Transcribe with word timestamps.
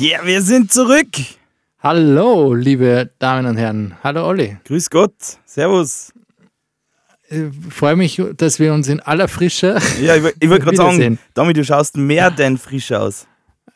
Ja, 0.00 0.24
wir 0.24 0.40
sind 0.40 0.72
zurück. 0.72 1.08
Hallo, 1.82 2.54
liebe 2.54 3.10
Damen 3.18 3.44
und 3.44 3.58
Herren. 3.58 3.94
Hallo, 4.02 4.26
Olli. 4.26 4.56
Grüß 4.64 4.88
Gott. 4.88 5.12
Servus. 5.44 6.10
Ich 7.28 7.44
freue 7.68 7.96
mich, 7.96 8.18
dass 8.38 8.58
wir 8.58 8.72
uns 8.72 8.88
in 8.88 9.00
aller 9.00 9.28
Frische. 9.28 9.76
Ja, 10.00 10.16
ich, 10.16 10.24
ich 10.40 10.48
wollte 10.48 10.64
gerade 10.64 10.78
sagen. 10.78 11.18
Domi, 11.34 11.52
du 11.52 11.62
schaust 11.62 11.98
mehr 11.98 12.30
denn 12.30 12.56
frisch 12.56 12.90
aus. 12.92 13.26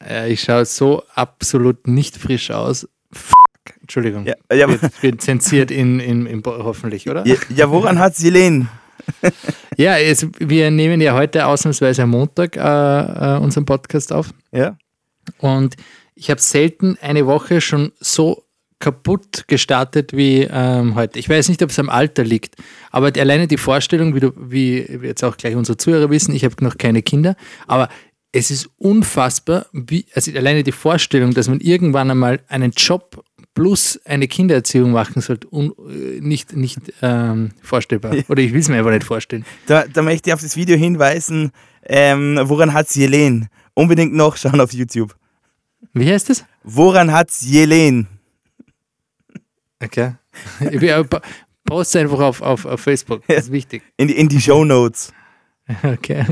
Äh, 0.03 0.33
Ich 0.33 0.41
schaue 0.41 0.65
so 0.65 1.03
absolut 1.15 1.87
nicht 1.87 2.17
frisch 2.17 2.51
aus. 2.51 2.89
Fuck. 3.13 3.75
Entschuldigung. 3.83 4.25
Ja, 4.25 4.35
ja, 4.51 4.67
Wird, 4.67 5.03
wird 5.03 5.21
zensiert 5.21 5.71
in, 5.71 6.01
in, 6.01 6.25
in, 6.25 6.43
hoffentlich, 6.47 7.07
oder? 7.07 7.27
ja, 7.27 7.35
ja 7.55 7.69
woran 7.69 7.99
hat's 7.99 8.23
Jelene? 8.23 8.69
Ja, 9.77 9.99
es, 9.99 10.27
wir 10.39 10.71
nehmen 10.71 11.03
ja 11.03 11.13
heute 11.13 11.45
ausnahmsweise 11.45 12.05
am 12.05 12.11
Montag 12.11 12.57
äh, 12.57 12.61
äh, 12.61 13.39
unseren 13.41 13.67
Podcast 13.67 14.11
auf. 14.11 14.31
Ja? 14.53 14.79
Und 15.39 15.75
ich 16.15 16.31
habe 16.31 16.41
selten 16.41 16.97
eine 17.01 17.27
Woche 17.27 17.61
schon 17.61 17.93
so 18.01 18.45
kaputt 18.79 19.45
gestartet 19.47 20.13
wie 20.13 20.49
ähm, 20.51 20.95
heute. 20.95 21.19
Ich 21.19 21.29
weiß 21.29 21.49
nicht, 21.49 21.63
ob 21.63 21.71
es 21.71 21.79
am 21.79 21.89
Alter 21.89 22.25
liegt, 22.25 22.57
aber 22.91 23.13
alleine 23.17 23.47
die 23.47 23.57
Vorstellung, 23.57 24.15
wie, 24.15 24.21
du, 24.21 24.33
wie 24.37 24.79
jetzt 25.03 25.25
auch 25.25 25.37
gleich 25.37 25.57
unsere 25.57 25.79
Zuhörer 25.79 26.11
wissen, 26.11 26.35
ich 26.35 26.45
habe 26.45 26.63
noch 26.63 26.77
keine 26.77 27.03
Kinder, 27.03 27.37
aber 27.67 27.89
es 28.33 28.51
ist 28.51 28.69
unfassbar, 28.79 29.67
wie, 29.73 30.07
also 30.15 30.33
alleine 30.33 30.65
die 30.65 30.73
Vorstellung, 30.73 31.33
dass 31.35 31.49
man 31.49 31.61
irgendwann 31.61 32.11
einmal 32.11 32.41
einen 32.49 32.73
Job 32.73 33.25
plus 33.55 34.01
eine 34.05 34.27
Kindererziehung 34.27 34.91
machen 34.91 35.23
sollte, 35.23 35.47
un, 35.51 35.73
äh, 35.89 36.21
nicht, 36.21 36.57
nicht 36.57 36.81
ähm, 37.01 37.53
vorstellbar. 37.63 38.13
Oder 38.29 38.43
ich 38.43 38.53
will 38.53 38.61
es 38.61 38.69
mir 38.69 38.79
einfach 38.79 38.91
nicht 38.91 39.05
vorstellen. 39.05 39.45
Da, 39.67 39.85
da 39.87 40.03
möchte 40.03 40.29
ich 40.29 40.35
auf 40.35 40.43
das 40.43 40.57
Video 40.57 40.77
hinweisen, 40.77 41.53
ähm, 41.85 42.41
woran 42.43 42.75
hat's 42.75 42.97
Jelene? 42.97 43.49
Unbedingt 43.75 44.13
noch 44.13 44.37
schauen 44.37 44.61
auf 44.61 44.73
YouTube. 44.73 45.15
Wie 45.93 46.11
heißt 46.11 46.31
das? 46.31 46.45
Woran 46.63 47.13
hat's 47.13 47.43
Jelene? 47.43 48.07
Okay. 49.83 50.15
Ich 50.71 50.81
will, 50.81 50.91
aber 50.93 51.21
po- 51.21 51.27
poste 51.65 52.01
einfach 52.01 52.19
auf, 52.21 52.41
auf, 52.43 52.65
auf 52.65 52.81
Facebook, 52.81 53.23
das 53.29 53.45
ist 53.45 53.53
wichtig. 53.53 53.83
In 53.97 54.09
die, 54.09 54.17
in 54.17 54.29
die 54.29 54.41
Show 54.41 54.65
Notes. 54.65 55.13
Okay. 55.83 56.25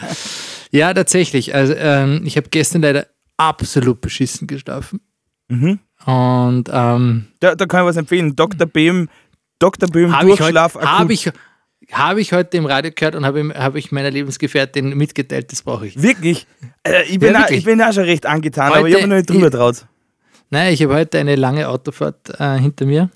ja, 0.70 0.92
tatsächlich. 0.94 1.54
Also, 1.54 1.74
ähm, 1.76 2.22
ich 2.24 2.36
habe 2.36 2.48
gestern 2.50 2.82
leider 2.82 3.06
absolut 3.36 4.00
beschissen 4.00 4.46
geschlafen. 4.46 5.00
Mhm. 5.48 5.78
Und 6.06 6.68
ähm, 6.72 7.28
Da, 7.40 7.54
da 7.54 7.66
kann 7.66 7.82
ich 7.82 7.88
was 7.88 7.96
empfehlen. 7.96 8.34
Dr. 8.34 8.66
Böhm, 8.66 9.08
Dr. 9.58 9.88
Böhm 9.88 10.12
habe 10.16 10.26
ich, 10.26 10.32
heute- 10.32 10.38
Durchschlaf 10.54 10.76
akut. 10.76 10.88
hab 10.88 11.10
ich, 11.10 11.30
hab 11.90 12.16
ich 12.18 12.32
heute 12.32 12.56
im 12.56 12.66
Radio 12.66 12.90
gehört 12.94 13.14
und 13.14 13.24
habe 13.26 13.52
habe 13.56 13.78
ich 13.78 13.90
meiner 13.92 14.10
Lebensgefährtin 14.10 14.96
mitgeteilt, 14.96 15.50
das 15.52 15.62
brauche 15.62 15.86
ich. 15.86 16.00
Wirklich? 16.02 16.46
Äh, 16.84 17.02
ich, 17.08 17.18
bin 17.18 17.32
Ja, 17.32 17.38
auch, 17.38 17.40
wirklich. 17.42 17.58
ich 17.58 17.64
bin 17.64 17.82
auch 17.82 17.92
schon 17.92 18.04
recht 18.04 18.26
angetan, 18.26 18.72
aber 18.72 18.86
ich 18.88 18.94
Heute- 18.94 19.02
habe 19.02 19.08
noch 19.08 19.16
nicht 19.16 19.30
drüber 19.30 19.46
ich- 19.48 19.52
traut. 19.52 19.86
Nein, 20.50 20.72
ich 20.74 20.82
habe 20.82 20.94
heute 20.94 21.18
eine 21.18 21.34
lange 21.36 21.66
Autofahrt 21.68 22.38
äh, 22.38 22.58
hinter 22.58 22.84
mir. 22.84 23.10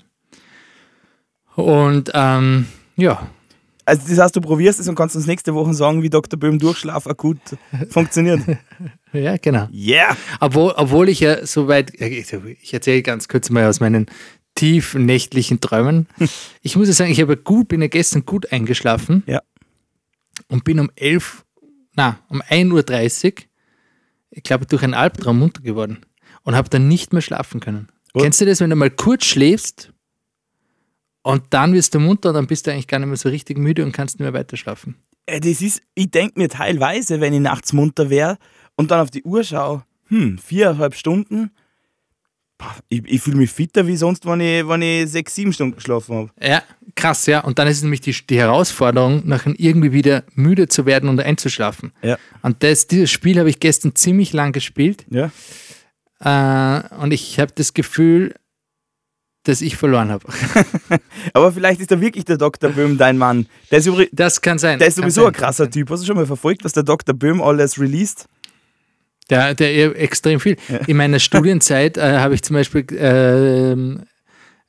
Und 1.55 2.11
ähm, 2.13 2.67
ja, 2.95 3.27
Also 3.85 4.01
das 4.09 4.17
heißt, 4.19 4.35
du 4.35 4.41
probierst 4.41 4.79
es 4.79 4.87
und 4.87 4.95
kannst 4.95 5.15
uns 5.15 5.27
nächste 5.27 5.53
Woche 5.53 5.73
sagen, 5.73 6.03
wie 6.03 6.09
Dr. 6.09 6.39
Böhm 6.39 6.59
Durchschlaf 6.59 7.07
akut 7.07 7.37
funktioniert. 7.89 8.41
ja, 9.13 9.37
genau. 9.37 9.67
Yeah! 9.71 10.15
Obwohl, 10.39 10.73
obwohl 10.75 11.09
ich 11.09 11.19
ja 11.21 11.45
soweit, 11.45 11.93
ich 11.99 12.73
erzähle 12.73 13.01
ganz 13.01 13.27
kurz 13.27 13.49
mal 13.49 13.65
aus 13.65 13.79
meinen 13.79 14.07
tiefen 14.57 15.05
nächtlichen 15.05 15.59
Träumen. 15.61 16.07
Ich 16.61 16.75
muss 16.75 16.87
ja 16.89 16.93
sagen, 16.93 17.11
ich 17.11 17.21
habe 17.21 17.37
gut, 17.37 17.69
bin 17.69 17.81
ja 17.81 17.87
gestern 17.87 18.25
gut 18.25 18.51
eingeschlafen 18.51 19.23
Ja. 19.25 19.41
und 20.49 20.63
bin 20.65 20.79
um 20.81 20.91
11, 20.95 21.45
na, 21.95 22.19
um 22.27 22.41
1.30 22.41 23.25
Uhr, 23.25 23.33
ich 24.31 24.43
glaube, 24.43 24.65
durch 24.65 24.83
einen 24.83 24.93
Albtraum 24.93 25.39
munter 25.39 25.61
geworden 25.61 25.99
und 26.43 26.55
habe 26.55 26.69
dann 26.69 26.87
nicht 26.89 27.13
mehr 27.13 27.21
schlafen 27.21 27.59
können. 27.61 27.87
Und? 28.13 28.23
Kennst 28.23 28.41
du 28.41 28.45
das, 28.45 28.59
wenn 28.59 28.69
du 28.69 28.75
mal 28.75 28.91
kurz 28.91 29.23
schläfst 29.25 29.93
und 31.23 31.43
dann 31.51 31.73
wirst 31.73 31.93
du 31.95 31.99
munter 31.99 32.29
und 32.29 32.35
dann 32.35 32.47
bist 32.47 32.67
du 32.67 32.71
eigentlich 32.71 32.87
gar 32.87 32.99
nicht 32.99 33.07
mehr 33.07 33.17
so 33.17 33.29
richtig 33.29 33.57
müde 33.57 33.83
und 33.85 33.91
kannst 33.93 34.15
nicht 34.15 34.23
mehr 34.25 34.33
weiter 34.33 34.57
schlafen? 34.57 34.95
Äh, 35.25 35.39
Das 35.39 35.61
ist, 35.61 35.81
ich 35.95 36.11
denke 36.11 36.39
mir 36.39 36.49
teilweise, 36.49 37.21
wenn 37.21 37.33
ich 37.33 37.39
nachts 37.41 37.71
munter 37.73 38.09
wäre 38.09 38.37
und 38.75 38.91
dann 38.91 38.99
auf 39.01 39.11
die 39.11 39.23
Uhr 39.23 39.43
schaue, 39.43 39.83
hm, 40.07 40.37
viereinhalb 40.37 40.95
Stunden, 40.95 41.51
ich, 42.89 43.03
ich 43.05 43.21
fühle 43.21 43.37
mich 43.37 43.51
fitter 43.51 43.85
wie 43.87 43.95
sonst, 43.97 44.25
wenn 44.25 44.39
ich, 44.41 44.67
wenn 44.67 44.81
ich 44.81 45.09
sechs, 45.11 45.35
sieben 45.35 45.53
Stunden 45.53 45.75
geschlafen 45.75 46.15
habe. 46.15 46.29
Ja, 46.41 46.63
krass, 46.95 47.25
ja. 47.27 47.41
Und 47.41 47.59
dann 47.59 47.67
ist 47.67 47.77
es 47.77 47.83
nämlich 47.83 48.01
die, 48.01 48.11
die 48.27 48.37
Herausforderung, 48.39 49.21
nachher 49.27 49.53
irgendwie 49.57 49.91
wieder 49.91 50.23
müde 50.33 50.67
zu 50.67 50.85
werden 50.85 51.09
und 51.09 51.19
einzuschlafen. 51.19 51.91
Ja. 52.01 52.17
Und 52.41 52.63
das, 52.63 52.87
dieses 52.87 53.11
Spiel 53.11 53.37
habe 53.39 53.49
ich 53.49 53.59
gestern 53.59 53.95
ziemlich 53.95 54.33
lang 54.33 54.53
gespielt 54.53 55.05
Ja. 55.09 55.29
äh, 56.19 56.95
und 56.97 57.11
ich 57.11 57.39
habe 57.39 57.51
das 57.53 57.73
Gefühl, 57.73 58.33
dass 59.43 59.61
ich 59.61 59.77
verloren 59.77 60.09
habe. 60.11 60.25
Aber 61.33 61.53
vielleicht 61.53 61.79
ist 61.79 61.89
da 61.91 62.01
wirklich 62.01 62.25
der 62.25 62.37
Dr. 62.37 62.69
Böhm 62.69 62.97
dein 62.97 63.17
Mann. 63.17 63.47
Der 63.71 63.79
ist, 63.79 63.85
übrig, 63.85 64.09
Das 64.11 64.41
kann 64.41 64.59
sein. 64.59 64.77
der 64.77 64.89
ist 64.89 64.95
sowieso 64.97 65.25
ein 65.25 65.31
krasser 65.31 65.65
sein. 65.65 65.71
Typ. 65.71 65.89
Hast 65.89 66.01
du 66.01 66.05
schon 66.07 66.17
mal 66.17 66.25
verfolgt, 66.25 66.65
was 66.65 66.73
der 66.73 66.83
Dr. 66.83 67.15
Böhm 67.15 67.41
alles 67.41 67.79
released? 67.79 68.25
Der, 69.29 69.53
der 69.53 69.99
extrem 69.99 70.39
viel. 70.39 70.55
Ja. 70.69 70.77
In 70.87 70.97
meiner 70.97 71.19
Studienzeit 71.19 71.97
äh, 71.97 72.17
habe 72.17 72.35
ich 72.35 72.43
zum 72.43 72.55
Beispiel 72.55 72.85
ähm, 72.97 74.03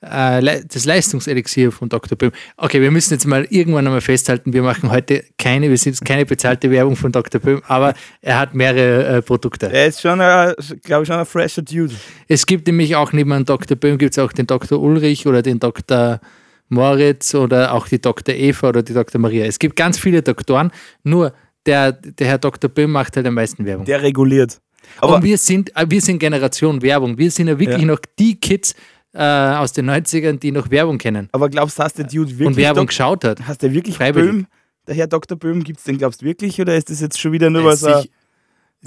äh, 0.00 0.62
das 0.66 0.84
Leistungselixier 0.84 1.72
von 1.72 1.88
Dr. 1.88 2.16
Böhm. 2.16 2.32
Okay, 2.56 2.80
wir 2.80 2.90
müssen 2.90 3.14
jetzt 3.14 3.26
mal 3.26 3.46
irgendwann 3.50 3.86
einmal 3.86 4.00
festhalten, 4.00 4.52
wir 4.52 4.62
machen 4.62 4.90
heute 4.90 5.24
keine, 5.38 5.70
wir 5.70 5.78
sind 5.78 6.04
keine 6.04 6.24
bezahlte 6.24 6.70
Werbung 6.70 6.96
von 6.96 7.12
Dr. 7.12 7.40
Böhm, 7.40 7.62
aber 7.66 7.94
er 8.20 8.38
hat 8.38 8.54
mehrere 8.54 9.18
äh, 9.18 9.22
Produkte. 9.22 9.72
Er 9.72 9.86
ist 9.86 10.00
schon, 10.00 10.18
glaube 10.18 11.02
ich, 11.02 11.08
schon 11.08 11.16
ein 11.16 11.26
fresher 11.26 11.62
Dude. 11.62 11.94
Es 12.28 12.46
gibt 12.46 12.66
nämlich 12.66 12.96
auch 12.96 13.12
neben 13.12 13.30
dem 13.30 13.44
Dr. 13.44 13.76
Böhm 13.76 13.98
gibt 13.98 14.16
es 14.16 14.18
auch 14.18 14.32
den 14.32 14.46
Dr. 14.46 14.80
Ulrich 14.80 15.26
oder 15.26 15.42
den 15.42 15.58
Dr. 15.58 16.20
Moritz 16.68 17.34
oder 17.34 17.72
auch 17.72 17.88
die 17.88 18.00
Dr. 18.00 18.34
Eva 18.34 18.68
oder 18.68 18.82
die 18.82 18.92
Dr. 18.92 19.20
Maria. 19.20 19.46
Es 19.46 19.58
gibt 19.58 19.76
ganz 19.76 19.98
viele 19.98 20.22
Doktoren, 20.22 20.70
nur 21.02 21.32
der, 21.68 21.92
der 21.92 22.26
Herr 22.26 22.38
Dr. 22.38 22.68
Böhm 22.70 22.90
macht 22.90 23.14
halt 23.16 23.26
am 23.26 23.34
meisten 23.34 23.64
Werbung. 23.64 23.84
Der 23.86 24.02
reguliert. 24.02 24.60
Aber 25.00 25.16
Und 25.16 25.22
wir 25.22 25.36
sind, 25.38 25.74
äh, 25.76 25.86
wir 25.88 26.00
sind 26.00 26.18
Generation 26.18 26.80
Werbung. 26.82 27.16
Wir 27.18 27.30
sind 27.30 27.46
ja 27.48 27.58
wirklich 27.58 27.80
Ja. 27.82 27.86
noch 27.86 28.00
die 28.18 28.34
Kids 28.40 28.74
äh, 29.14 29.22
aus 29.22 29.72
den 29.72 29.88
90ern, 29.90 30.38
die 30.38 30.50
noch 30.52 30.70
Werbung 30.70 30.98
kennen 30.98 31.28
Aber 31.32 31.48
glaubst 31.48 31.78
du, 31.78 31.82
hast 31.82 31.98
der 31.98 32.06
Dude 32.06 32.30
wirklich 32.30 32.46
und 32.48 32.56
Werbung 32.56 32.82
Dok- 32.84 32.88
geschaut 32.88 33.24
hat. 33.24 33.46
Hast 33.46 33.62
der 33.62 33.72
wirklich 33.72 33.96
Freiwillig. 33.96 34.30
Böhm? 34.30 34.46
Der 34.86 34.94
Herr 34.94 35.06
Dr. 35.06 35.38
Böhm, 35.38 35.62
gibt 35.64 35.78
es 35.78 35.84
den, 35.84 35.98
glaubst 35.98 36.22
du 36.22 36.26
wirklich? 36.26 36.60
Oder 36.60 36.74
ist 36.76 36.88
das 36.90 37.00
jetzt 37.00 37.18
schon 37.20 37.32
wieder 37.32 37.50
nur 37.50 37.64
was? 37.64 37.80
Sich- 37.80 37.90
äh, 37.90 38.08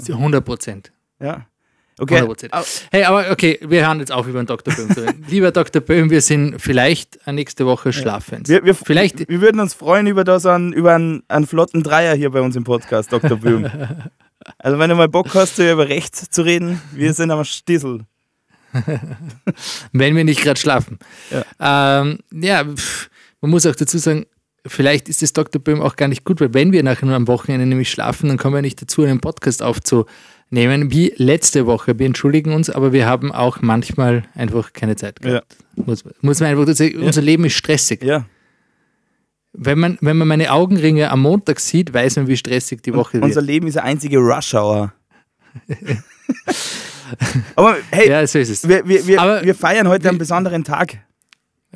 sich- 0.02 0.14
100 0.14 0.44
Prozent. 0.44 0.92
ja. 1.20 1.46
Okay. 2.02 2.20
100%. 2.20 2.52
Au- 2.52 2.64
Hey, 2.90 3.04
aber 3.04 3.30
okay, 3.30 3.60
wir 3.62 3.86
hören 3.86 4.00
jetzt 4.00 4.10
auf 4.10 4.26
über 4.26 4.42
den 4.42 4.46
Dr. 4.46 4.74
Böhm 4.74 4.90
zu 4.90 5.06
reden. 5.06 5.24
Lieber 5.28 5.52
Dr. 5.52 5.80
Böhm, 5.80 6.10
wir 6.10 6.20
sind 6.20 6.58
vielleicht 6.60 7.24
nächste 7.28 7.64
Woche 7.64 7.92
Schlaffans. 7.92 8.48
Wir, 8.48 8.64
wir, 8.64 8.74
Vielleicht- 8.74 9.28
wir 9.28 9.40
würden 9.40 9.60
uns 9.60 9.72
freuen 9.74 10.08
über, 10.08 10.24
das 10.24 10.44
an, 10.44 10.72
über 10.72 10.94
einen, 10.96 11.22
einen 11.28 11.46
flotten 11.46 11.84
Dreier 11.84 12.16
hier 12.16 12.30
bei 12.30 12.40
uns 12.40 12.56
im 12.56 12.64
Podcast, 12.64 13.12
Dr. 13.12 13.36
Böhm. 13.36 13.70
also, 14.58 14.78
wenn 14.80 14.90
du 14.90 14.96
mal 14.96 15.08
Bock 15.08 15.32
hast, 15.34 15.58
über 15.60 15.88
Recht 15.88 16.16
zu 16.16 16.42
reden, 16.42 16.82
wir 16.92 17.12
sind 17.14 17.30
am 17.30 17.44
Stissel. 17.44 18.00
wenn 19.92 20.16
wir 20.16 20.24
nicht 20.24 20.42
gerade 20.42 20.58
schlafen. 20.58 20.98
Ja, 21.30 22.00
ähm, 22.00 22.18
ja 22.32 22.64
pff, 22.64 23.10
man 23.40 23.50
muss 23.50 23.66
auch 23.66 23.76
dazu 23.76 23.98
sagen, 23.98 24.26
vielleicht 24.66 25.08
ist 25.08 25.22
das 25.22 25.32
Dr. 25.32 25.60
Böhm 25.62 25.80
auch 25.82 25.96
gar 25.96 26.08
nicht 26.08 26.24
gut, 26.24 26.40
weil 26.40 26.54
wenn 26.54 26.72
wir 26.72 26.82
nachher 26.82 27.06
nur 27.06 27.14
am 27.16 27.28
Wochenende 27.28 27.66
nämlich 27.66 27.90
schlafen, 27.90 28.28
dann 28.28 28.38
kommen 28.38 28.54
wir 28.54 28.62
nicht 28.62 28.80
dazu, 28.80 29.02
einen 29.02 29.20
Podcast 29.20 29.62
aufzunehmen, 29.62 30.08
wie 30.52 31.12
letzte 31.16 31.66
Woche. 31.66 31.98
Wir 31.98 32.06
entschuldigen 32.06 32.52
uns, 32.52 32.68
aber 32.70 32.92
wir 32.92 33.06
haben 33.06 33.32
auch 33.32 33.60
manchmal 33.62 34.24
einfach 34.34 34.72
keine 34.72 34.96
Zeit 34.96 35.20
gehabt. 35.20 35.56
Muss, 35.76 36.04
muss 36.20 36.40
man 36.40 36.50
einfach 36.50 36.66
unser 36.66 37.22
Leben 37.22 37.44
ist 37.46 37.54
stressig. 37.54 38.02
Ja. 38.04 38.26
Wenn 39.54 39.78
man, 39.78 39.98
wenn 40.00 40.16
man 40.16 40.28
meine 40.28 40.50
Augenringe 40.52 41.10
am 41.10 41.20
Montag 41.22 41.60
sieht, 41.60 41.92
weiß 41.92 42.16
man, 42.16 42.26
wie 42.28 42.36
stressig 42.36 42.82
die 42.82 42.94
Woche 42.94 43.20
Unser 43.20 43.36
wird. 43.36 43.46
Leben 43.46 43.66
ist 43.66 43.76
eine 43.76 43.86
einzige 43.88 44.18
Rush-Hour. 44.18 44.92
Aber 47.56 47.76
hey, 47.90 48.08
Ja, 48.08 48.26
so 48.26 48.38
ist 48.38 48.48
es. 48.48 48.66
wir, 48.68 48.86
wir, 48.88 49.06
wir, 49.06 49.20
Aber- 49.20 49.42
wir 49.42 49.54
feiern 49.54 49.88
heute 49.88 50.08
einen 50.08 50.18
besonderen 50.18 50.64
Tag. 50.64 50.98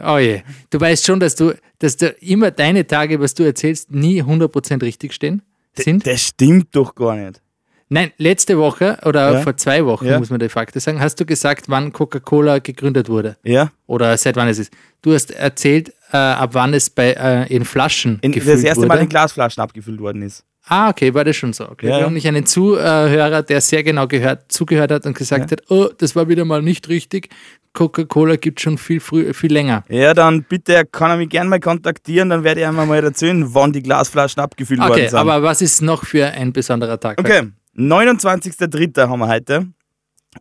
Oh 0.03 0.19
je. 0.19 0.43
Du 0.71 0.79
weißt 0.81 1.05
schon, 1.07 1.21
dass 1.21 1.35
du, 1.37 1.55
dass 1.79 1.97
du 1.97 2.09
immer 2.21 2.51
deine 2.51 2.87
Tage, 2.87 3.19
was 3.21 3.35
du 3.35 3.43
erzählst, 3.45 3.91
nie 3.91 4.23
100% 4.23 4.83
richtig 4.83 5.15
stehen, 5.15 5.43
sind? 5.75 6.07
Das 6.07 6.21
stimmt 6.23 6.69
doch 6.77 6.95
gar 6.95 7.17
nicht. 7.17 7.41
Nein, 7.89 8.11
letzte 8.19 8.59
Woche 8.59 8.99
oder 9.05 9.33
Ja. 9.35 9.41
vor 9.43 9.57
zwei 9.57 9.85
Wochen, 9.87 10.07
Ja. 10.07 10.19
muss 10.19 10.31
man 10.31 10.41
de 10.41 10.49
facto 10.49 10.79
sagen, 10.81 11.01
hast 11.01 11.21
du 11.21 11.25
gesagt, 11.25 11.67
wann 11.69 11.93
Coca-Cola 11.93 12.59
gegründet 12.59 13.09
wurde. 13.09 13.37
Ja? 13.45 13.71
Oder 13.87 14.17
seit 14.17 14.35
wann 14.37 14.49
es 14.49 14.59
ist. 14.59 14.73
Du 15.03 15.15
hast 15.15 15.31
erzählt, 15.31 15.91
äh, 16.13 16.17
ab 16.17 16.51
wann 16.55 16.75
es 16.75 16.91
bei, 16.91 17.13
äh, 17.13 17.55
in 17.55 17.65
Flaschen 17.65 18.19
In, 18.23 18.33
gefüllt 18.33 18.57
das 18.57 18.65
erste 18.65 18.79
wurde. 18.83 18.89
Mal 18.89 18.99
in 19.03 19.09
Glasflaschen 19.09 19.63
abgefüllt 19.63 20.01
worden 20.01 20.23
ist. 20.23 20.43
Ah, 20.69 20.89
okay, 20.91 21.15
war 21.15 21.23
das 21.23 21.37
schon 21.37 21.53
so. 21.53 21.69
Okay. 21.69 21.87
Ja, 21.87 21.93
Wir 21.93 21.99
ja. 22.01 22.05
haben 22.07 22.15
nicht 22.15 22.27
einen 22.27 22.45
Zuhörer, 22.45 23.43
der 23.45 23.61
sehr 23.61 23.85
genau 23.85 24.09
gehört, 24.09 24.51
zugehört 24.51 24.91
hat 24.91 25.07
und 25.07 25.17
gesagt 25.17 25.53
hat, 25.53 25.63
oh, 25.69 25.87
das 25.97 26.17
war 26.17 26.29
wieder 26.29 26.45
mal 26.45 26.61
nicht 26.63 26.89
richtig. 26.89 27.29
Coca-Cola 27.73 28.35
gibt 28.35 28.61
schon 28.61 28.79
viel, 28.79 28.99
früh, 28.99 29.33
viel 29.33 29.53
länger. 29.53 29.85
Ja, 29.89 30.13
dann 30.13 30.43
bitte 30.43 30.85
kann 30.91 31.11
er 31.11 31.19
mich 31.19 31.29
gerne 31.29 31.49
mal 31.51 31.61
kontaktieren, 31.61 32.31
dann 32.31 32.43
werde 32.43 32.63
ich 32.63 32.67
einmal 32.67 32.87
mal 32.87 33.05
erzählen, 33.05 33.45
wann 33.55 33.73
die 33.73 33.83
Glasflaschen 33.83 34.43
abgefüllt 34.43 34.81
worden 34.81 34.91
Okay, 34.93 35.09
sind. 35.09 35.19
aber 35.19 35.41
was 35.45 35.63
ist 35.63 35.83
noch 35.83 36.05
für 36.05 36.27
ein 36.27 36.53
besonderer 36.53 36.99
Tag? 36.99 37.21
okay, 37.21 37.43
29.03. 37.77 39.09
haben 39.09 39.21
wir 39.21 39.29
heute. 39.29 39.69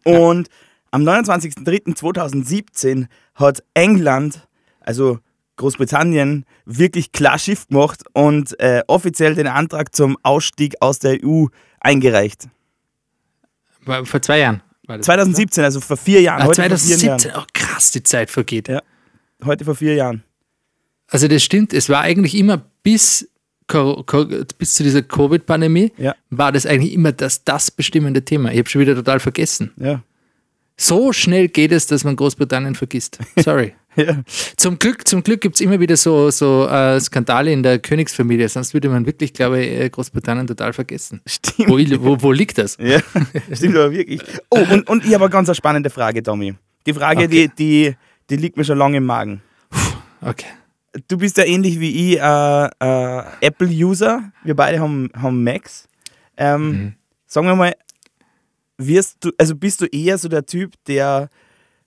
Und 0.03 0.49
am 0.91 1.03
29.03.2017 1.03 3.07
hat 3.35 3.63
England, 3.73 4.47
also 4.79 5.19
Großbritannien, 5.57 6.45
wirklich 6.65 7.11
klar 7.11 7.37
Schiff 7.39 7.67
gemacht 7.67 8.03
und 8.13 8.57
äh, 8.59 8.83
offiziell 8.87 9.35
den 9.35 9.47
Antrag 9.47 9.95
zum 9.95 10.17
Ausstieg 10.23 10.75
aus 10.81 10.99
der 10.99 11.19
EU 11.23 11.45
eingereicht. 11.79 12.49
Vor 13.85 14.21
zwei 14.21 14.39
Jahren. 14.39 14.61
War 14.87 14.97
das, 14.97 15.05
2017, 15.05 15.63
also 15.63 15.81
vor 15.81 15.97
vier 15.97 16.21
Jahren. 16.21 16.41
Ah, 16.41 16.45
heute 16.45 16.61
vor 16.61 16.77
vier 16.77 16.97
2017, 16.97 17.31
Jahren. 17.31 17.43
oh 17.43 17.47
krass, 17.53 17.91
die 17.91 18.03
Zeit 18.03 18.29
vergeht. 18.29 18.67
Ja. 18.67 18.81
Heute 19.43 19.65
vor 19.65 19.75
vier 19.75 19.95
Jahren. 19.95 20.23
Also 21.07 21.27
das 21.27 21.43
stimmt, 21.43 21.73
es 21.73 21.89
war 21.89 22.01
eigentlich 22.01 22.35
immer 22.35 22.63
bis, 22.83 23.29
bis 23.67 24.73
zu 24.75 24.83
dieser 24.83 25.01
Covid-Pandemie, 25.01 25.91
Ja. 25.97 26.15
war 26.29 26.51
das 26.51 26.65
eigentlich 26.65 26.93
immer 26.93 27.11
das, 27.11 27.43
das 27.43 27.71
bestimmende 27.71 28.23
Thema. 28.23 28.51
Ich 28.51 28.59
habe 28.59 28.69
schon 28.69 28.81
wieder 28.81 28.95
total 28.95 29.19
vergessen. 29.19 29.71
Ja. 29.77 30.01
So 30.77 31.13
schnell 31.13 31.47
geht 31.47 31.71
es, 31.71 31.87
dass 31.87 32.03
man 32.03 32.15
Großbritannien 32.15 32.75
vergisst. 32.75 33.17
Sorry. 33.37 33.73
ja. 33.95 34.21
zum 34.57 34.77
Glück, 34.77 35.07
zum 35.07 35.23
Glück 35.23 35.39
gibt 35.39 35.55
es 35.55 35.61
immer 35.61 35.79
wieder 35.79 35.95
so, 35.95 36.29
so 36.29 36.67
äh, 36.67 36.99
Skandale 36.99 37.51
in 37.53 37.63
der 37.63 37.79
Königsfamilie, 37.79 38.49
sonst 38.49 38.73
würde 38.73 38.89
man 38.89 39.05
wirklich, 39.05 39.31
glaube 39.31 39.63
ich, 39.63 39.71
äh, 39.79 39.89
Großbritannien 39.89 40.47
total 40.47 40.73
vergessen. 40.73 41.21
Stimmt. 41.25 41.69
Wo, 41.69 41.77
wo, 42.03 42.21
wo 42.21 42.31
liegt 42.33 42.57
das? 42.57 42.77
Ja, 42.77 42.99
stimmt 43.53 43.77
aber 43.77 43.91
wirklich. 43.93 44.21
Oh, 44.49 44.59
und, 44.69 44.87
und 44.89 45.05
ich 45.05 45.13
habe 45.13 45.23
eine 45.25 45.31
ganz 45.31 45.55
spannende 45.55 45.89
Frage, 45.89 46.21
Tommy. 46.21 46.55
Die 46.85 46.93
Frage, 46.93 47.23
Okay. 47.23 47.49
die, 47.57 47.87
die, 47.89 47.95
die 48.29 48.35
liegt 48.35 48.57
mir 48.57 48.65
schon 48.65 48.77
lange 48.77 48.97
im 48.97 49.05
Magen. 49.05 49.41
Okay. 50.21 50.47
Du 51.07 51.17
bist 51.17 51.37
ja 51.37 51.43
ähnlich 51.43 51.79
wie 51.79 52.13
ich 52.13 52.19
äh, 52.19 52.65
äh, 52.79 53.23
Apple-User. 53.41 54.31
Wir 54.43 54.55
beide 54.55 54.79
haben, 54.79 55.09
haben 55.15 55.43
Macs. 55.43 55.87
Ähm, 56.37 56.69
Mhm. 56.69 56.93
Sagen 57.27 57.47
wir 57.47 57.55
mal, 57.55 57.75
wirst 58.77 59.17
du, 59.21 59.31
also 59.37 59.55
bist 59.55 59.81
du 59.81 59.85
eher 59.87 60.17
so 60.17 60.29
der 60.29 60.45
Typ, 60.45 60.73
der, 60.87 61.29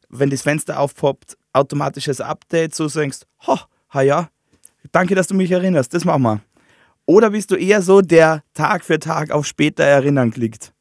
wenn 0.09 0.31
das 0.31 0.43
Fenster 0.43 0.79
aufpoppt, 0.79 1.37
automatisches 1.53 2.21
Update, 2.21 2.75
so 2.75 2.89
sagst, 2.89 3.27
ha, 3.47 3.67
ha 3.91 4.03
ja, 4.03 4.29
danke, 4.93 5.15
dass 5.15 5.29
du 5.29 5.35
mich 5.35 5.51
erinnerst, 5.51 5.95
das 5.95 6.05
machen 6.05 6.23
wir. 6.23 6.41
Oder 7.07 7.31
bist 7.31 7.51
du 7.51 7.57
eher 7.57 7.81
so, 7.81 8.03
der 8.03 8.43
Tag 8.53 8.85
für 8.85 8.99
Tag 8.99 9.31
auf 9.31 9.47
später 9.47 9.85
erinnern 9.85 10.31
klickt? 10.31 10.73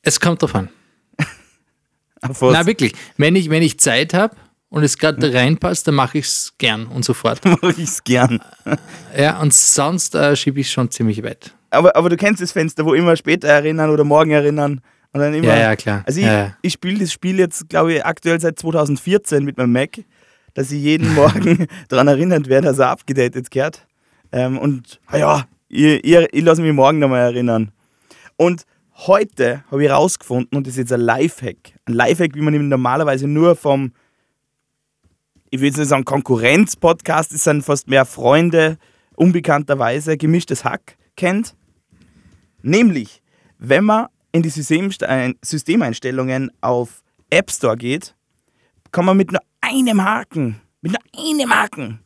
Es 0.00 0.20
kommt 0.20 0.40
drauf 0.40 0.54
an. 0.54 0.70
Auf 2.22 2.40
was? 2.40 2.52
Na 2.54 2.66
wirklich, 2.66 2.94
wenn 3.18 3.36
ich, 3.36 3.50
wenn 3.50 3.62
ich 3.62 3.78
Zeit 3.78 4.14
habe 4.14 4.34
und 4.74 4.82
es 4.82 4.98
gerade 4.98 5.32
reinpasst, 5.32 5.86
dann 5.86 5.94
mache 5.94 6.18
ich 6.18 6.26
es 6.26 6.52
gern 6.58 6.86
und 6.86 7.04
sofort. 7.04 7.44
mache 7.44 7.70
ich 7.70 7.84
es 7.84 8.04
gern. 8.04 8.40
Ja, 9.16 9.40
und 9.40 9.54
sonst 9.54 10.16
äh, 10.16 10.34
schiebe 10.34 10.58
ich 10.58 10.72
schon 10.72 10.90
ziemlich 10.90 11.22
weit. 11.22 11.52
Aber, 11.70 11.94
aber 11.94 12.08
du 12.08 12.16
kennst 12.16 12.42
das 12.42 12.50
Fenster, 12.50 12.84
wo 12.84 12.92
immer 12.92 13.14
später 13.14 13.46
erinnern 13.46 13.90
oder 13.90 14.02
morgen 14.02 14.32
erinnern. 14.32 14.80
Und 15.12 15.20
dann 15.20 15.32
immer. 15.32 15.46
Ja, 15.46 15.56
ja, 15.56 15.76
klar. 15.76 16.02
Also 16.04 16.18
ich, 16.18 16.26
ja, 16.26 16.32
ja. 16.32 16.56
ich 16.62 16.72
spiele 16.72 16.98
das 16.98 17.12
Spiel 17.12 17.38
jetzt, 17.38 17.68
glaube 17.68 17.94
ich, 17.94 18.04
aktuell 18.04 18.40
seit 18.40 18.58
2014 18.58 19.44
mit 19.44 19.56
meinem 19.56 19.70
Mac, 19.70 20.00
dass 20.54 20.72
ich 20.72 20.82
jeden 20.82 21.14
Morgen 21.14 21.68
daran 21.88 22.08
erinnert 22.08 22.48
werde, 22.48 22.66
dass 22.66 22.80
er 22.80 22.88
abgedatet 22.88 23.52
gehört. 23.52 23.86
Ähm, 24.32 24.58
und 24.58 24.98
ah 25.06 25.16
ja, 25.16 25.44
ich, 25.68 26.04
ich, 26.04 26.28
ich 26.32 26.42
lasse 26.42 26.62
mich 26.62 26.72
morgen 26.72 26.98
nochmal 26.98 27.20
erinnern. 27.20 27.70
Und 28.36 28.64
heute 28.96 29.62
habe 29.70 29.84
ich 29.84 29.90
rausgefunden, 29.92 30.58
und 30.58 30.66
das 30.66 30.72
ist 30.72 30.78
jetzt 30.78 30.92
ein 30.92 31.00
Lifehack. 31.00 31.74
Ein 31.84 31.94
Lifehack, 31.94 32.34
wie 32.34 32.40
man 32.40 32.52
ihn 32.54 32.68
normalerweise 32.68 33.28
nur 33.28 33.54
vom, 33.54 33.92
ich 35.54 35.60
will 35.60 35.68
jetzt 35.68 35.78
nicht 35.78 35.86
sagen 35.86 36.04
Konkurrenz-Podcast, 36.04 37.32
es 37.32 37.44
sind 37.44 37.62
fast 37.62 37.86
mehr 37.86 38.04
Freunde, 38.04 38.76
unbekannterweise, 39.14 40.16
gemischtes 40.16 40.64
Hack 40.64 40.96
kennt. 41.16 41.54
Nämlich, 42.62 43.22
wenn 43.58 43.84
man 43.84 44.08
in 44.32 44.42
die 44.42 44.50
Systemeinstellungen 44.50 46.50
auf 46.60 47.04
App 47.30 47.52
Store 47.52 47.76
geht, 47.76 48.16
kann 48.90 49.04
man 49.04 49.16
mit 49.16 49.30
nur 49.30 49.42
einem 49.60 50.02
Haken, 50.02 50.60
mit 50.80 50.90
nur 50.90 51.00
einem 51.16 51.54
Haken 51.54 52.00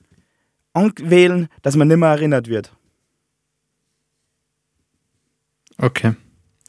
anwählen, 0.74 1.48
dass 1.62 1.74
man 1.74 1.88
nicht 1.88 1.96
mehr 1.96 2.10
erinnert 2.10 2.48
wird. 2.48 2.76
Okay. 5.78 6.16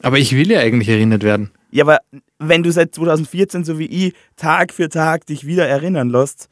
Aber 0.01 0.17
ich 0.17 0.31
will 0.31 0.49
ja 0.49 0.61
eigentlich 0.61 0.87
erinnert 0.87 1.23
werden. 1.23 1.51
Ja, 1.71 1.83
aber 1.83 1.99
wenn 2.37 2.63
du 2.63 2.71
seit 2.71 2.95
2014, 2.95 3.65
so 3.65 3.79
wie 3.79 3.85
ich, 3.85 4.13
Tag 4.37 4.73
für 4.73 4.87
Tag 4.87 5.25
dich 5.25 5.45
wieder 5.45 5.67
erinnern 5.67 6.09
lässt, 6.09 6.47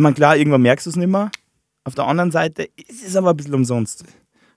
ich 0.00 0.02
meine, 0.02 0.14
klar, 0.14 0.34
irgendwann 0.34 0.62
merkst 0.62 0.86
du 0.86 0.90
es 0.90 0.96
nicht 0.96 1.10
mehr. 1.10 1.30
Auf 1.84 1.94
der 1.94 2.06
anderen 2.06 2.30
Seite 2.30 2.70
ist 2.88 3.06
es 3.06 3.16
aber 3.16 3.30
ein 3.30 3.36
bisschen 3.36 3.54
umsonst. 3.54 4.02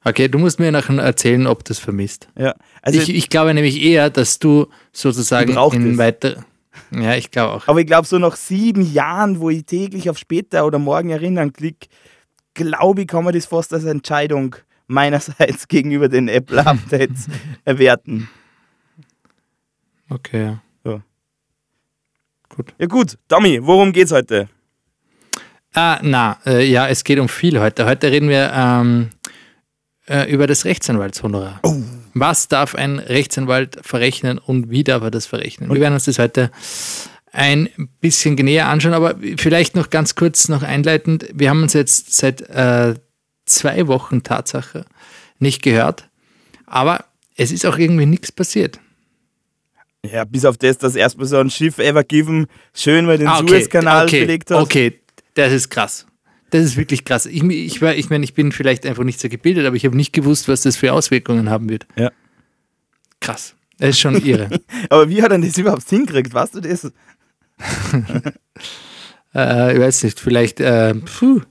Okay, 0.06 0.30
du 0.30 0.38
musst 0.40 0.58
mir 0.58 0.72
nachher 0.72 0.98
erzählen, 1.00 1.48
ob 1.48 1.66
das 1.66 1.80
vermisst. 1.80 2.30
Ja, 2.38 2.56
also, 2.82 2.98
ich, 2.98 3.14
ich 3.14 3.28
glaube 3.30 3.54
nämlich 3.54 3.82
eher, 3.84 4.10
dass 4.10 4.40
du 4.40 4.68
sozusagen 4.94 5.54
Du 5.56 5.70
in 5.72 5.92
es. 5.92 5.98
weiter. 5.98 6.46
Ja, 6.92 7.16
ich 7.16 7.30
glaube 7.30 7.56
auch. 7.56 7.68
aber 7.68 7.82
ich 7.82 7.88
glaube, 7.88 8.08
so 8.08 8.20
nach 8.20 8.38
sieben 8.38 8.82
Jahren, 8.94 9.42
wo 9.42 9.50
ich 9.50 9.66
täglich 9.66 10.10
auf 10.10 10.18
später 10.18 10.66
oder 10.66 10.80
morgen 10.80 11.10
erinnern 11.10 11.52
klick, 11.52 11.88
glaube 12.54 13.02
ich, 13.02 13.08
kann 13.08 13.26
man 13.26 13.34
das 13.34 13.46
fast 13.46 13.74
als 13.74 13.84
Entscheidung 13.84 14.56
meinerseits 14.88 15.68
gegenüber 15.68 16.08
den 16.08 16.30
Apple-Updates 16.30 17.28
erwerten. 17.66 18.30
Okay, 20.10 20.42
ja. 20.44 20.62
Ja. 20.86 21.02
Gut. 22.48 22.74
Ja 22.78 22.88
gut, 22.88 23.18
Tommy, 23.28 23.60
worum 23.62 23.92
geht's 23.92 24.12
heute? 24.14 24.48
Ah, 25.74 26.00
na, 26.02 26.38
äh, 26.46 26.66
ja, 26.66 26.88
es 26.88 27.04
geht 27.04 27.20
um 27.20 27.30
viel 27.30 27.60
heute. 27.60 27.86
Heute 27.86 28.12
reden 28.12 28.30
wir 28.30 28.52
ähm, 28.54 29.10
äh, 30.08 30.32
über 30.32 30.48
das 30.48 30.66
Rechtsanwaltshonorar. 30.66 31.60
Oh. 31.64 31.76
Was 32.14 32.48
darf 32.48 32.76
ein 32.76 33.00
Rechtsanwalt 33.00 33.80
verrechnen 33.82 34.38
und 34.38 34.70
wie 34.70 34.84
darf 34.84 35.02
er 35.02 35.10
das 35.10 35.26
verrechnen? 35.26 35.74
Wir 35.74 35.82
werden 35.82 35.96
uns 35.96 36.06
das 36.06 36.20
heute 36.20 36.52
ein 37.32 37.70
bisschen 38.00 38.36
näher 38.36 38.68
anschauen, 38.68 38.94
aber 38.94 39.16
vielleicht 39.38 39.76
noch 39.76 39.90
ganz 39.90 40.14
kurz 40.14 40.48
noch 40.48 40.62
einleitend. 40.62 41.26
Wir 41.34 41.50
haben 41.50 41.64
uns 41.64 41.74
jetzt 41.74 42.14
seit 42.14 42.42
äh, 42.50 42.94
zwei 43.46 43.88
Wochen 43.88 44.22
Tatsache 44.22 44.86
nicht 45.40 45.64
gehört, 45.64 46.08
aber 46.68 47.06
es 47.36 47.52
ist 47.52 47.66
auch 47.66 47.80
irgendwie 47.80 48.06
nichts 48.06 48.32
passiert. 48.32 48.80
Ja, 50.06 50.26
bis 50.26 50.46
auf 50.46 50.58
das, 50.58 50.78
dass 50.78 50.96
erstmal 50.96 51.26
so 51.26 51.38
ein 51.38 51.50
Schiff 51.50 51.80
Ever 51.80 52.04
Given 52.04 52.46
schön 52.76 53.06
mal 53.06 53.18
den 53.18 53.28
Ah, 53.28 53.40
okay, 53.40 53.48
Suezkanal 53.48 54.06
okay, 54.06 54.20
belegt 54.22 54.52
hat. 54.52 54.62
Okay, 54.62 55.00
das 55.36 55.52
ist 55.52 55.70
krass. 55.70 56.06
Das 56.50 56.64
ist 56.64 56.78
wirklich 56.78 57.04
krass. 57.04 57.26
Ich, 57.26 57.44
ich, 57.44 57.82
ich 57.82 58.10
meine, 58.10 58.24
ich 58.24 58.34
bin 58.34 58.52
vielleicht 58.52 58.86
einfach 58.86 59.04
nicht 59.04 59.20
so 59.20 59.28
gebildet, 59.28 59.66
aber 59.66 59.76
ich 59.76 59.86
habe 59.86 59.98
nicht 59.98 60.14
gewusst, 60.14 60.48
was 60.48 60.62
das 60.62 60.76
für 60.76 60.94
Auswirkungen 60.94 61.50
haben 61.50 61.68
wird. 61.70 61.88
Ja. 61.96 62.12
Krass. 63.20 63.56
Das 63.80 63.90
ist 63.92 64.00
schon 64.00 64.24
irre. 64.24 64.50
Aber 64.90 65.10
wie 65.10 65.22
hat 65.24 65.32
er 65.32 65.40
das 65.40 65.58
überhaupt 65.58 65.90
hingekriegt? 65.90 66.34
Weißt 66.34 66.56
du 66.56 66.62
das? 66.62 66.86
äh, 69.34 69.74
ich 69.74 69.80
weiß 69.80 70.04
nicht, 70.04 70.20
vielleicht. 70.20 70.60
Äh, 70.60 70.94
puh. 70.94 71.42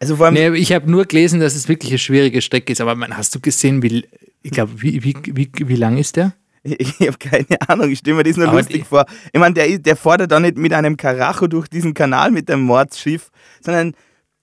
Also 0.00 0.16
vor 0.16 0.26
allem, 0.26 0.34
Nee, 0.34 0.58
ich 0.58 0.72
habe 0.72 0.90
nur 0.90 1.04
gelesen, 1.04 1.40
dass 1.40 1.54
es 1.54 1.68
wirklich 1.68 1.92
eine 1.92 1.98
schwierige 1.98 2.42
Strecke 2.42 2.72
ist. 2.72 2.80
Aber 2.80 2.94
man, 2.96 3.16
hast 3.16 3.34
du 3.34 3.40
gesehen, 3.40 3.82
wie, 3.82 4.04
ich 4.42 4.50
glaube, 4.50 4.82
wie, 4.82 5.04
wie, 5.04 5.14
wie, 5.24 5.50
wie 5.54 5.76
lang 5.76 5.96
ist 5.98 6.16
der? 6.16 6.34
Ich, 6.62 7.00
habe 7.00 7.18
keine 7.18 7.60
Ahnung, 7.68 7.90
ich 7.90 7.98
stelle 7.98 8.16
mir 8.16 8.22
das 8.22 8.36
nur 8.36 8.48
Aber 8.48 8.58
lustig 8.58 8.86
vor. 8.86 9.06
Ich 9.32 9.40
meine, 9.40 9.54
der, 9.54 9.78
der 9.78 9.96
fährt 9.96 10.30
da 10.30 10.40
nicht 10.40 10.58
mit 10.58 10.72
einem 10.72 10.96
Karacho 10.96 11.46
durch 11.46 11.68
diesen 11.68 11.94
Kanal 11.94 12.30
mit 12.30 12.48
dem 12.48 12.62
Mordsschiff, 12.62 13.30
sondern 13.60 13.94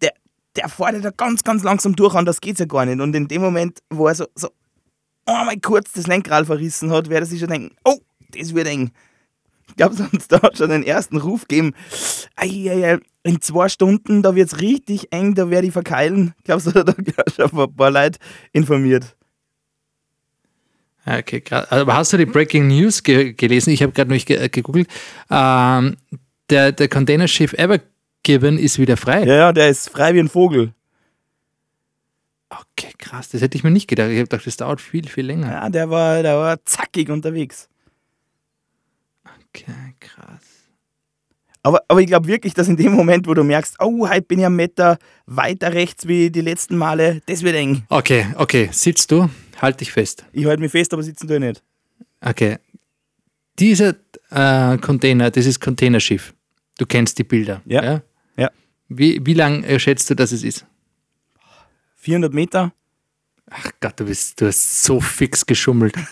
der, 0.01 0.11
der 0.55 0.69
fährt 0.69 1.03
da 1.03 1.11
ganz, 1.11 1.43
ganz 1.43 1.63
langsam 1.63 1.95
durch 1.95 2.15
und 2.15 2.25
das 2.25 2.41
geht's 2.41 2.59
ja 2.59 2.65
gar 2.65 2.85
nicht. 2.85 2.99
Und 2.99 3.15
in 3.15 3.27
dem 3.27 3.41
Moment, 3.41 3.79
wo 3.89 4.07
er 4.07 4.15
so, 4.15 4.25
so 4.35 4.49
einmal 5.25 5.59
kurz 5.59 5.91
das 5.91 6.07
Lenkrad 6.07 6.45
verrissen 6.45 6.91
hat, 6.91 7.09
werde 7.09 7.25
er 7.25 7.29
sich 7.29 7.39
schon 7.39 7.49
denken, 7.49 7.75
oh, 7.83 7.99
das 8.31 8.55
wird 8.55 8.67
eng. 8.67 8.91
Ich 9.67 9.75
glaube, 9.75 9.95
sonst 9.95 10.31
da 10.31 10.39
schon 10.55 10.69
den 10.69 10.83
ersten 10.83 11.17
Ruf 11.17 11.47
gegeben. 11.47 11.73
Ei, 12.35 12.69
ei, 12.69 12.93
ei, 12.93 12.99
in 13.23 13.41
zwei 13.41 13.69
Stunden, 13.69 14.23
da 14.23 14.33
wird 14.33 14.51
es 14.51 14.61
richtig 14.61 15.11
eng, 15.11 15.35
da 15.35 15.49
werde 15.49 15.67
ich 15.67 15.73
verkeilen. 15.73 16.33
Glaubst 16.45 16.67
du, 16.67 16.71
da 16.71 16.79
hat 16.79 16.97
er 16.97 17.31
schon 17.49 17.59
ein 17.59 17.75
paar 17.75 17.91
Leute 17.91 18.17
informiert? 18.53 19.17
Ja, 21.07 21.17
Okay, 21.19 21.41
krass. 21.41 21.71
Aber 21.71 21.95
hast 21.95 22.13
du 22.13 22.17
die 22.17 22.25
Breaking 22.25 22.67
News 22.67 23.01
ge 23.03 23.33
gelesen? 23.33 23.71
Ich 23.71 23.81
habe 23.81 23.93
gerade 23.93 24.09
nämlich 24.09 24.25
ge 24.25 24.49
gegoogelt. 24.49 24.87
Ähm, 25.29 25.97
der, 26.49 26.71
der 26.71 26.87
Containerschiff 26.87 27.53
Evergiven 27.53 28.57
ist 28.57 28.79
wieder 28.79 28.97
frei. 28.97 29.23
Ja, 29.25 29.35
ja, 29.35 29.53
der 29.53 29.69
ist 29.69 29.89
frei 29.89 30.13
wie 30.13 30.19
ein 30.19 30.29
Vogel. 30.29 30.73
Okay, 32.49 32.93
krass. 32.97 33.29
Das 33.29 33.41
hätte 33.41 33.57
ich 33.57 33.63
mir 33.63 33.71
nicht 33.71 33.87
gedacht. 33.87 34.09
Ich 34.09 34.17
habe 34.17 34.27
gedacht, 34.27 34.47
das 34.47 34.57
dauert 34.57 34.81
viel, 34.81 35.07
viel 35.07 35.25
länger. 35.25 35.51
Ja, 35.51 35.69
der 35.69 35.89
war, 35.89 36.23
der 36.23 36.37
war 36.37 36.63
zackig 36.65 37.09
unterwegs. 37.09 37.69
Okay, 39.49 39.95
krass. 39.99 40.41
Aber, 41.63 41.81
aber 41.89 41.99
ich 41.99 42.07
glaube 42.07 42.27
wirklich, 42.27 42.53
dass 42.53 42.69
in 42.69 42.77
dem 42.77 42.93
Moment, 42.93 43.27
wo 43.27 43.33
du 43.33 43.43
merkst, 43.43 43.75
oh, 43.79 44.07
heute 44.07 44.21
bin 44.21 44.39
ich 44.39 44.45
einen 44.45 44.55
Meter 44.55 44.97
weiter 45.25 45.73
rechts 45.73 46.07
wie 46.07 46.29
die 46.29 46.39
letzten 46.39 46.77
Male, 46.77 47.21
das 47.25 47.43
wird 47.43 47.55
eng. 47.55 47.83
Okay, 47.89 48.27
okay. 48.35 48.69
Sitzt 48.71 49.11
du? 49.11 49.29
Halt 49.61 49.81
dich 49.81 49.91
fest. 49.91 50.25
Ich 50.33 50.45
halte 50.45 50.61
mich 50.61 50.71
fest, 50.71 50.93
aber 50.93 51.03
sitzen 51.03 51.27
tue 51.27 51.37
ich 51.37 51.43
nicht. 51.43 51.63
Okay. 52.21 52.57
Dieser 53.59 53.95
äh, 54.29 54.77
Container, 54.77 55.31
dieses 55.31 55.59
Containerschiff, 55.59 56.33
du 56.77 56.85
kennst 56.85 57.17
die 57.17 57.23
Bilder. 57.23 57.61
Ja. 57.65 58.01
Ja. 58.35 58.51
Wie, 58.87 59.25
wie 59.25 59.33
lang 59.33 59.63
äh, 59.63 59.79
schätzt 59.79 60.09
du, 60.09 60.15
dass 60.15 60.31
es 60.31 60.43
ist? 60.43 60.65
400 61.97 62.33
Meter? 62.33 62.71
Ach 63.49 63.71
Gott, 63.79 63.99
du, 63.99 64.05
bist, 64.05 64.39
du 64.39 64.47
hast 64.47 64.83
so 64.83 64.99
fix 64.99 65.45
geschummelt. 65.45 65.95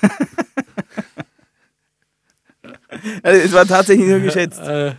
Also, 3.21 3.41
es 3.41 3.53
war 3.53 3.67
tatsächlich 3.67 4.07
nur 4.07 4.19
geschätzt. 4.19 4.59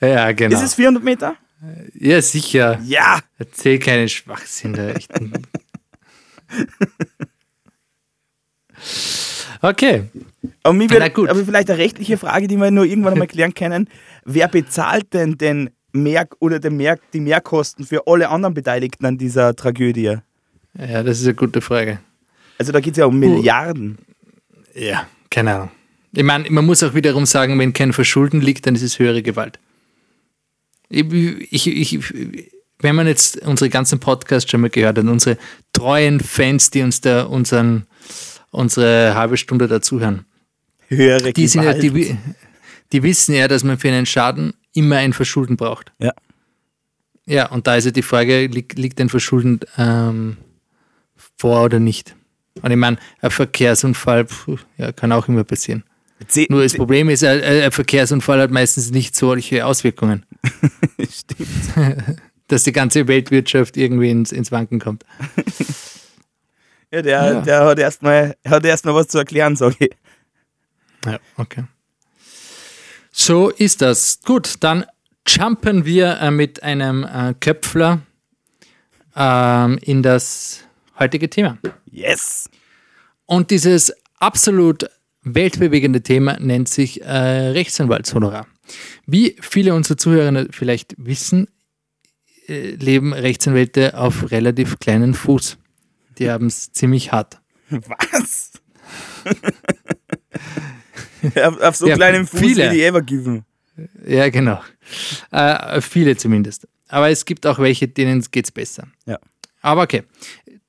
Äh, 0.00 0.12
ja, 0.12 0.32
genau. 0.32 0.56
Ist 0.56 0.64
es 0.64 0.74
400 0.74 1.04
Meter? 1.04 1.36
ja, 1.94 2.20
sicher. 2.20 2.80
Ja. 2.84 3.20
Erzähl 3.38 3.78
keinen 3.78 4.08
Schwachsinn 4.08 4.74
da. 4.74 4.90
Echt. 4.90 5.10
okay. 9.62 10.04
Aber, 10.62 10.74
Na 10.74 10.90
wird, 10.90 11.14
gut. 11.14 11.28
aber 11.28 11.44
vielleicht 11.44 11.70
eine 11.70 11.78
rechtliche 11.78 12.18
Frage, 12.18 12.48
die 12.48 12.56
wir 12.56 12.70
nur 12.70 12.84
irgendwann 12.84 13.14
einmal 13.14 13.28
klären 13.28 13.54
können. 13.54 13.88
Wer 14.24 14.48
bezahlt 14.48 15.12
denn 15.12 15.38
den 15.38 15.70
Mehr 15.92 16.26
oder 16.40 16.58
den 16.58 16.76
Mehr, 16.76 16.98
die 17.12 17.20
Mehrkosten 17.20 17.86
für 17.86 18.06
alle 18.06 18.28
anderen 18.28 18.54
Beteiligten 18.54 19.06
an 19.06 19.16
dieser 19.16 19.54
Tragödie? 19.54 20.16
Ja, 20.76 21.02
das 21.02 21.20
ist 21.20 21.26
eine 21.26 21.34
gute 21.34 21.60
Frage. 21.60 22.00
Also 22.58 22.72
da 22.72 22.80
geht 22.80 22.94
es 22.94 22.98
ja 22.98 23.06
um 23.06 23.18
Milliarden. 23.18 23.98
Ja, 24.74 25.06
keine 25.30 25.54
Ahnung. 25.54 25.70
Ich 26.12 26.22
meine, 26.22 26.48
man 26.50 26.64
muss 26.64 26.82
auch 26.82 26.94
wiederum 26.94 27.26
sagen, 27.26 27.58
wenn 27.58 27.72
kein 27.72 27.92
Verschulden 27.92 28.40
liegt, 28.40 28.66
dann 28.66 28.74
ist 28.74 28.82
es 28.82 28.98
höhere 28.98 29.22
Gewalt. 29.22 29.58
Ich, 30.88 31.12
ich, 31.50 31.66
ich, 31.66 32.14
wenn 32.78 32.94
man 32.94 33.06
jetzt 33.06 33.44
unsere 33.46 33.68
ganzen 33.68 33.98
Podcasts 33.98 34.50
schon 34.50 34.60
mal 34.60 34.70
gehört 34.70 34.98
hat, 34.98 35.04
unsere 35.06 35.38
treuen 35.72 36.20
Fans, 36.20 36.70
die 36.70 36.82
uns 36.82 37.00
da 37.00 37.22
unseren, 37.24 37.86
unsere 38.54 39.14
halbe 39.14 39.36
Stunde 39.36 39.66
dazuhören, 39.68 40.24
Höhere 40.88 41.32
die, 41.32 41.46
sind 41.46 41.64
ja, 41.64 41.74
die, 41.74 42.16
die 42.92 43.02
wissen 43.02 43.34
ja, 43.34 43.48
dass 43.48 43.64
man 43.64 43.78
für 43.78 43.88
einen 43.88 44.06
Schaden 44.06 44.54
immer 44.74 44.96
ein 44.96 45.12
Verschulden 45.12 45.56
braucht. 45.56 45.92
Ja. 45.98 46.12
Ja, 47.26 47.46
und 47.50 47.66
da 47.66 47.76
ist 47.76 47.86
ja 47.86 47.90
die 47.90 48.02
Frage, 48.02 48.46
liegt, 48.46 48.78
liegt 48.78 49.00
ein 49.00 49.08
Verschulden 49.08 49.60
ähm, 49.78 50.36
vor 51.38 51.64
oder 51.64 51.80
nicht? 51.80 52.14
Und 52.62 52.70
ich 52.70 52.76
meine, 52.76 52.98
ein 53.20 53.30
Verkehrsunfall 53.30 54.26
puh, 54.26 54.58
ja, 54.76 54.92
kann 54.92 55.10
auch 55.10 55.26
immer 55.26 55.42
passieren. 55.44 55.84
Zeh- 56.28 56.46
Nur 56.50 56.62
das 56.62 56.72
zeh- 56.72 56.76
Problem 56.78 57.08
ist, 57.08 57.24
ein, 57.24 57.42
ein 57.42 57.72
Verkehrsunfall 57.72 58.40
hat 58.40 58.50
meistens 58.50 58.90
nicht 58.90 59.16
solche 59.16 59.64
Auswirkungen, 59.66 60.26
Stimmt. 61.10 61.48
dass 62.48 62.62
die 62.64 62.72
ganze 62.72 63.08
Weltwirtschaft 63.08 63.76
irgendwie 63.78 64.10
ins, 64.10 64.30
ins 64.30 64.52
Wanken 64.52 64.78
kommt. 64.78 65.04
Ja, 66.94 67.02
der, 67.02 67.32
Ja. 67.32 67.40
der 67.40 67.64
hat 67.64 67.78
erstmal 67.78 68.36
erst 68.44 68.86
was 68.86 69.08
zu 69.08 69.18
erklären, 69.18 69.56
sage 69.56 69.76
ich. 69.80 69.90
Ja, 71.04 71.18
okay. 71.36 71.64
So 73.10 73.50
ist 73.50 73.82
das. 73.82 74.20
Gut, 74.24 74.54
dann 74.60 74.84
jumpen 75.26 75.84
wir 75.84 76.18
äh, 76.20 76.30
mit 76.30 76.62
einem 76.62 77.04
äh, 77.04 77.34
Köpfler 77.40 78.00
ähm, 79.16 79.78
in 79.82 80.02
das 80.02 80.60
heutige 80.98 81.28
Thema. 81.28 81.58
Yes. 81.90 82.48
Und 83.26 83.50
dieses 83.50 83.92
absolut 84.18 84.88
weltbewegende 85.22 86.02
Thema 86.02 86.38
nennt 86.38 86.68
sich 86.68 87.02
äh, 87.02 87.06
Rechtsanwaltshonorar. 87.08 88.46
Wie 89.06 89.36
viele 89.40 89.74
unserer 89.74 89.96
Zuhörer 89.96 90.46
vielleicht 90.50 90.94
wissen, 90.98 91.48
äh, 92.46 92.70
leben 92.76 93.12
Rechtsanwälte 93.12 93.96
auf 93.96 94.30
relativ 94.30 94.78
kleinen 94.78 95.14
Fuß. 95.14 95.56
Die 96.18 96.30
haben 96.30 96.46
es 96.46 96.72
ziemlich 96.72 97.12
hart. 97.12 97.40
Was? 97.70 98.52
auf, 101.36 101.60
auf 101.60 101.76
so 101.76 101.86
Ja, 101.86 101.96
kleinem 101.96 102.26
Fuß 102.26 102.40
viele. 102.40 102.70
wie 102.70 102.74
die 102.76 102.82
ever 102.84 103.02
given. 103.02 103.44
Ja, 104.06 104.28
genau. 104.28 104.62
Äh, 105.30 105.80
viele 105.80 106.16
zumindest. 106.16 106.68
Aber 106.88 107.10
es 107.10 107.24
gibt 107.24 107.46
auch 107.46 107.58
welche, 107.58 107.88
denen 107.88 108.22
geht 108.30 108.44
es 108.44 108.52
besser. 108.52 108.86
Ja. 109.06 109.18
Aber 109.62 109.82
okay. 109.82 110.04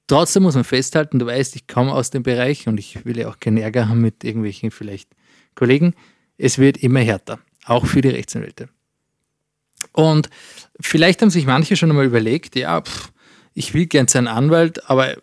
Trotzdem 0.07 0.43
muss 0.43 0.55
man 0.55 0.63
festhalten, 0.63 1.17
du 1.19 1.25
weißt, 1.25 1.55
ich 1.55 1.67
komme 1.67 1.91
aus 1.91 2.11
dem 2.11 2.21
Bereich 2.23 2.67
und 2.67 2.79
ich 2.79 3.05
will 3.05 3.17
ja 3.17 3.27
auch 3.27 3.39
keinen 3.39 3.57
Ärger 3.57 3.89
haben 3.89 4.01
mit 4.01 4.23
irgendwelchen 4.23 4.69
vielleicht 4.71 5.09
Kollegen. 5.55 5.95
Es 6.37 6.59
wird 6.59 6.77
immer 6.77 6.99
härter, 6.99 7.39
auch 7.65 7.85
für 7.87 8.01
die 8.01 8.09
Rechtsanwälte. 8.09 8.69
Und 9.93 10.29
vielleicht 10.79 11.21
haben 11.21 11.31
sich 11.31 11.45
manche 11.47 11.75
schon 11.75 11.89
einmal 11.89 12.05
überlegt, 12.05 12.55
ja, 12.55 12.81
pff, 12.81 13.11
ich 13.55 13.73
will 13.73 13.87
gern 13.87 14.07
zu 14.07 14.17
einem 14.19 14.27
Anwalt, 14.27 14.87
aber 14.89 15.15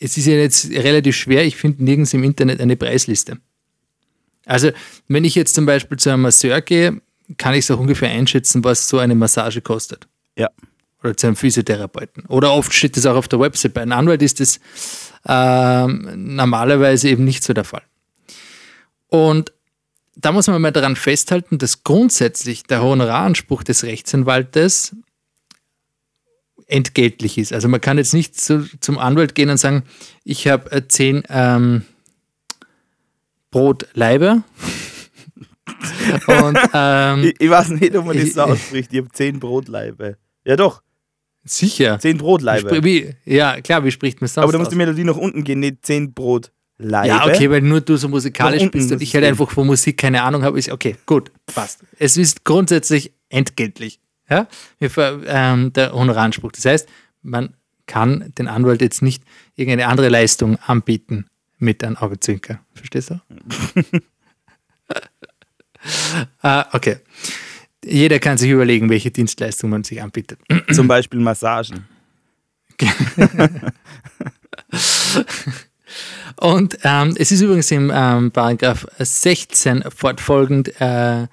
es 0.00 0.16
ist 0.16 0.26
ja 0.26 0.34
jetzt 0.34 0.70
relativ 0.70 1.14
schwer, 1.14 1.44
ich 1.44 1.56
finde 1.56 1.84
nirgends 1.84 2.14
im 2.14 2.24
Internet 2.24 2.60
eine 2.60 2.76
Preisliste. 2.76 3.38
Also, 4.46 4.70
wenn 5.06 5.24
ich 5.24 5.34
jetzt 5.34 5.54
zum 5.54 5.66
Beispiel 5.66 5.98
zu 5.98 6.10
einem 6.10 6.22
Masseur 6.22 6.60
gehe, 6.62 7.00
kann 7.36 7.54
ich 7.54 7.60
es 7.60 7.70
auch 7.70 7.78
ungefähr 7.78 8.10
einschätzen, 8.10 8.64
was 8.64 8.88
so 8.88 8.98
eine 8.98 9.14
Massage 9.14 9.60
kostet. 9.60 10.08
Ja. 10.36 10.48
Oder 11.02 11.16
zu 11.16 11.28
einem 11.28 11.36
Physiotherapeuten. 11.36 12.24
Oder 12.26 12.52
oft 12.52 12.72
steht 12.72 12.96
das 12.96 13.06
auch 13.06 13.14
auf 13.14 13.28
der 13.28 13.40
Website. 13.40 13.74
Bei 13.74 13.82
einem 13.82 13.92
Anwalt 13.92 14.22
ist 14.22 14.40
das 14.40 14.58
ähm, 15.26 16.34
normalerweise 16.34 17.08
eben 17.08 17.24
nicht 17.24 17.44
so 17.44 17.52
der 17.52 17.64
Fall. 17.64 17.82
Und 19.08 19.52
da 20.16 20.32
muss 20.32 20.46
man 20.46 20.60
mal 20.60 20.72
daran 20.72 20.96
festhalten, 20.96 21.58
dass 21.58 21.84
grundsätzlich 21.84 22.64
der 22.64 22.82
Honoraranspruch 22.82 23.62
des 23.62 23.84
Rechtsanwaltes 23.84 24.96
entgeltlich 26.70 27.38
ist. 27.38 27.52
Also 27.52 27.68
man 27.68 27.80
kann 27.80 27.98
jetzt 27.98 28.14
nicht 28.14 28.40
zu, 28.40 28.66
zum 28.80 28.98
Anwalt 28.98 29.34
gehen 29.34 29.50
und 29.50 29.58
sagen, 29.58 29.82
ich 30.24 30.46
habe 30.48 30.70
äh, 30.72 30.86
zehn 30.86 31.22
ähm, 31.28 31.82
Brotleibe 33.50 34.42
und 36.26 36.58
ähm, 36.72 37.24
Ich, 37.24 37.40
ich 37.40 37.50
weiß 37.50 37.70
nicht, 37.70 37.94
ob 37.96 38.06
man 38.06 38.16
das 38.16 38.32
so 38.32 38.42
ausspricht. 38.42 38.92
Ich 38.92 39.00
habe 39.00 39.10
zehn 39.12 39.40
Brotleibe. 39.40 40.16
Ja 40.44 40.56
doch, 40.56 40.82
sicher. 41.44 41.98
zehn 41.98 42.18
Brotleibe. 42.18 42.82
Wie, 42.84 43.14
ja, 43.24 43.60
klar, 43.60 43.84
wie 43.84 43.90
spricht 43.90 44.20
man 44.20 44.28
sonst 44.28 44.44
Aber 44.44 44.52
da 44.52 44.58
muss 44.58 44.68
die 44.68 44.76
Melodie 44.76 45.04
nach 45.04 45.16
unten 45.16 45.44
gehen, 45.44 45.60
nicht 45.60 45.84
zehn 45.84 46.14
Brotleibe. 46.14 47.08
Ja, 47.08 47.26
okay, 47.26 47.50
weil 47.50 47.60
nur 47.60 47.80
du 47.80 47.96
so 47.96 48.08
musikalisch 48.08 48.70
bist 48.70 48.90
und 48.92 49.02
ich 49.02 49.14
halt 49.14 49.24
einfach 49.24 49.50
von 49.50 49.66
Musik 49.66 49.98
keine 49.98 50.22
Ahnung 50.22 50.42
habe. 50.44 50.58
Ist 50.58 50.70
okay, 50.70 50.96
gut, 51.06 51.30
passt. 51.46 51.80
Es 51.98 52.16
ist 52.16 52.44
grundsätzlich 52.44 53.12
entgeltlich. 53.28 54.00
Ja? 54.30 54.46
Ähm, 54.80 55.72
der 55.72 55.92
Honoraranspruch. 55.92 56.52
Das 56.52 56.64
heißt, 56.64 56.88
man 57.22 57.54
kann 57.86 58.32
den 58.38 58.48
Anwalt 58.48 58.80
jetzt 58.80 59.02
nicht 59.02 59.24
irgendeine 59.56 59.88
andere 59.88 60.08
Leistung 60.08 60.56
anbieten 60.60 61.26
mit 61.58 61.82
einem 61.84 61.96
Augenzwinker. 61.96 62.60
Verstehst 62.72 63.10
du? 63.10 63.20
ah, 66.42 66.66
okay. 66.72 66.98
Jeder 67.84 68.18
kann 68.18 68.38
sich 68.38 68.50
überlegen, 68.50 68.88
welche 68.90 69.10
Dienstleistung 69.10 69.70
man 69.70 69.84
sich 69.84 70.02
anbietet. 70.02 70.38
Zum 70.72 70.86
Beispiel 70.86 71.18
Massagen. 71.20 71.86
Und 76.36 76.78
ähm, 76.84 77.14
es 77.18 77.32
ist 77.32 77.40
übrigens 77.40 77.70
im 77.70 77.90
ähm, 77.92 78.30
Paragraph 78.30 78.86
16 78.98 79.84
fortfolgend 79.94 80.80
äh, 80.80 81.22
äh, 81.22 81.26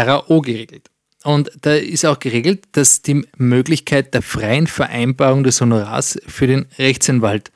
RAO 0.00 0.40
geregelt. 0.42 0.90
Und 1.26 1.50
da 1.62 1.74
ist 1.74 2.06
auch 2.06 2.20
geregelt, 2.20 2.68
dass 2.70 3.02
die 3.02 3.26
Möglichkeit 3.36 4.14
der 4.14 4.22
freien 4.22 4.68
Vereinbarung 4.68 5.42
des 5.42 5.60
Honorars 5.60 6.20
für 6.24 6.46
den 6.46 6.66
Rechtsanwalt 6.78 7.50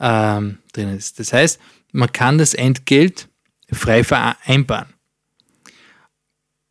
ähm, 0.00 0.58
drin 0.72 0.88
ist. 0.88 1.20
Das 1.20 1.32
heißt, 1.32 1.60
man 1.92 2.10
kann 2.10 2.38
das 2.38 2.52
Entgelt 2.52 3.28
frei 3.70 4.02
vereinbaren. 4.02 4.92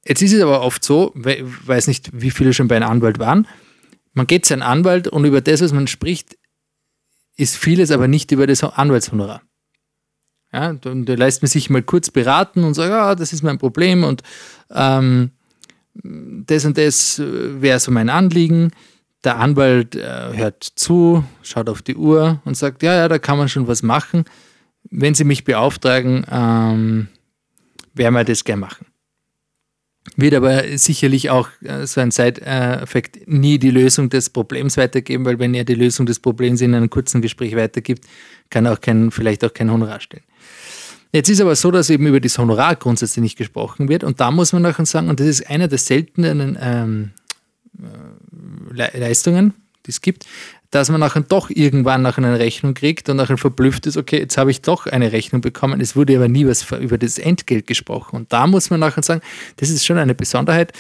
Jetzt 0.03 0.22
ist 0.22 0.34
es 0.34 0.41
aber 0.41 0.62
oft 0.62 0.84
so, 0.84 1.13
ich 1.15 1.41
weiß 1.67 1.88
nicht, 1.88 2.10
wie 2.12 2.31
viele 2.31 2.51
schon 2.51 2.67
bei 2.67 2.75
einem 2.75 2.89
Anwalt 2.89 3.17
waren, 3.17 3.48
man 4.12 4.27
geht 4.27 4.46
zu 4.46 4.53
einem 4.53 4.63
Anwalt 4.63 5.08
und 5.08 5.24
über 5.24 5.39
das, 5.39 5.62
was 5.62 5.72
man 5.72 5.88
spricht, 5.88 6.38
ist 7.38 7.55
vieles 7.55 7.91
aber 7.91 8.10
nicht 8.10 8.29
über 8.34 8.46
das 8.46 8.62
Anwaltshonorar. 8.62 9.41
Ja, 10.51 10.74
da 10.74 11.13
lässt 11.13 11.43
man 11.43 11.50
sich 11.50 11.70
mal 11.70 11.81
kurz 11.81 12.12
beraten 12.12 12.65
und 12.65 12.74
sagt, 12.74 12.89
ja, 12.89 13.15
das 13.15 13.31
ist 13.31 13.41
mein 13.41 13.58
Problem 13.58 14.03
und 14.03 14.22
ähm, 14.70 15.31
das 15.93 16.65
und 16.65 16.77
das 16.77 17.19
äh, 17.19 17.62
wäre 17.62 17.79
so 17.79 17.91
mein 17.91 18.10
Anliegen. 18.10 18.71
Der 19.24 19.38
Anwalt 19.38 19.95
äh, 19.95 20.36
hört 20.36 20.63
zu, 20.63 21.24
schaut 21.43 21.69
auf 21.69 21.81
die 21.81 21.95
Uhr 21.95 22.41
und 22.45 22.57
sagt, 22.57 22.81
ja, 22.81 22.95
ja, 22.95 23.07
da 23.07 23.19
kann 23.19 23.38
man 23.38 23.50
schon 23.50 23.67
was 23.67 23.83
machen. 23.83 24.25
Wenn 24.89 25.13
Sie 25.13 25.24
mich 25.24 25.43
beauftragen, 25.43 26.25
ähm, 26.31 27.07
werden 27.93 28.15
wir 28.15 28.24
das 28.24 28.43
gerne 28.43 28.62
machen. 28.62 28.88
Wird 30.15 30.33
aber 30.33 30.63
sicherlich 30.77 31.29
auch 31.29 31.50
äh, 31.62 31.86
so 31.86 32.01
ein 32.01 32.10
Side-Effekt 32.10 33.27
nie 33.27 33.60
die 33.60 33.69
Lösung 33.69 34.10
des 34.10 34.31
Problems 34.31 34.75
weitergeben, 34.77 35.25
weil 35.25 35.38
wenn 35.38 35.53
er 35.53 35.63
die 35.63 35.75
Lösung 35.75 36.07
des 36.07 36.19
Problems 36.19 36.62
in 36.62 36.74
einem 36.74 36.89
kurzen 36.89 37.21
Gespräch 37.21 37.55
weitergibt, 37.55 38.05
kann 38.50 38.65
auch 38.65 38.81
kein, 38.81 39.12
vielleicht 39.12 39.45
auch 39.45 39.53
kein 39.53 39.71
Honorar 39.71 40.00
stellen. 40.00 40.24
Jetzt 41.12 41.30
ist 41.30 41.41
aber 41.41 41.56
so, 41.56 41.72
dass 41.72 41.89
eben 41.89 42.08
über 42.08 42.20
das 42.20 42.38
Honorar 42.38 42.75
grundsätzlich 42.75 43.22
nicht 43.22 43.38
gesprochen 43.38 43.89
wird 43.89 44.03
und 44.03 44.20
da 44.20 44.32
muss 44.32 44.53
man 44.53 44.62
nachher 44.62 44.86
sagen, 44.86 45.10
und 45.10 45.20
das 45.20 45.27
ist 45.27 45.50
einer 45.50 45.68
der 45.68 45.77
seltenen 45.77 46.58
ähm, 46.62 47.12
äh, 47.80 48.74
Le 48.74 48.89
Leistungen, 48.94 49.53
die 49.86 49.91
es 49.91 50.01
gibt, 50.01 50.25
dass 50.70 50.89
man 50.89 51.01
nachher 51.01 51.22
doch 51.22 51.50
irgendwann 51.50 52.01
nachher 52.01 52.24
eine 52.24 52.39
Rechnung 52.39 52.74
kriegt 52.74 53.10
und 53.10 53.18
nachher 53.18 53.38
verblüfft 53.38 53.86
ist, 53.88 53.98
okay, 53.98 54.20
jetzt 54.20 54.38
habe 54.38 54.51
ich 54.51 54.62
doch 54.62 54.88
eine 54.88 55.12
Rechnung 55.12 55.41
bekommen, 55.41 55.82
es 55.82 55.98
wurde 55.98 56.15
aber 56.15 56.30
nie 56.30 56.48
was 56.48 56.72
über 56.72 56.98
das 56.98 57.18
Entgelt 57.18 57.68
gesprochen. 57.68 58.15
Und 58.15 58.32
da 58.32 58.48
muss 58.48 58.70
man 58.70 58.80
nachher 58.80 59.03
sagen, 59.03 59.22
das 59.58 59.70
ist 59.70 59.86
schon 59.86 59.98
eine 59.98 60.15
Besonderheit, 60.15 60.72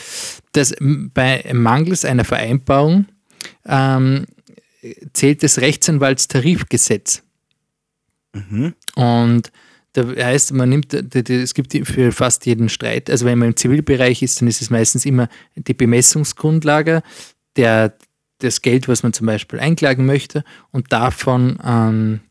dass 0.53 0.73
bei 0.79 1.43
Mangels 1.53 2.05
einer 2.05 2.23
Vereinbarung 2.23 3.05
ähm, 3.65 4.27
zählt 5.11 5.43
das 5.43 5.59
Rechtsanwaltstarifgesetz. 5.59 7.21
Und 8.95 9.51
Da 9.93 10.07
heißt, 10.07 10.53
man 10.53 10.69
nimmt, 10.69 10.93
es 10.93 11.53
gibt 11.53 11.73
für 11.87 12.11
fast 12.11 12.45
jeden 12.45 12.69
Streit, 12.69 13.09
also 13.09 13.25
wenn 13.25 13.37
man 13.37 13.49
im 13.49 13.57
Zivilbereich 13.57 14.21
ist, 14.21 14.39
dann 14.39 14.47
ist 14.47 14.61
es 14.61 14.69
meistens 14.69 15.05
immer 15.05 15.27
die 15.55 15.73
Bemessungsgrundlage, 15.73 17.03
der, 17.57 17.93
das 18.39 18.61
Geld, 18.61 18.87
was 18.87 19.03
man 19.03 19.11
zum 19.11 19.27
Beispiel 19.27 19.59
einklagen 19.59 20.05
möchte, 20.05 20.45
und 20.71 20.93
davon 20.93 21.59
ähm, 21.65 22.21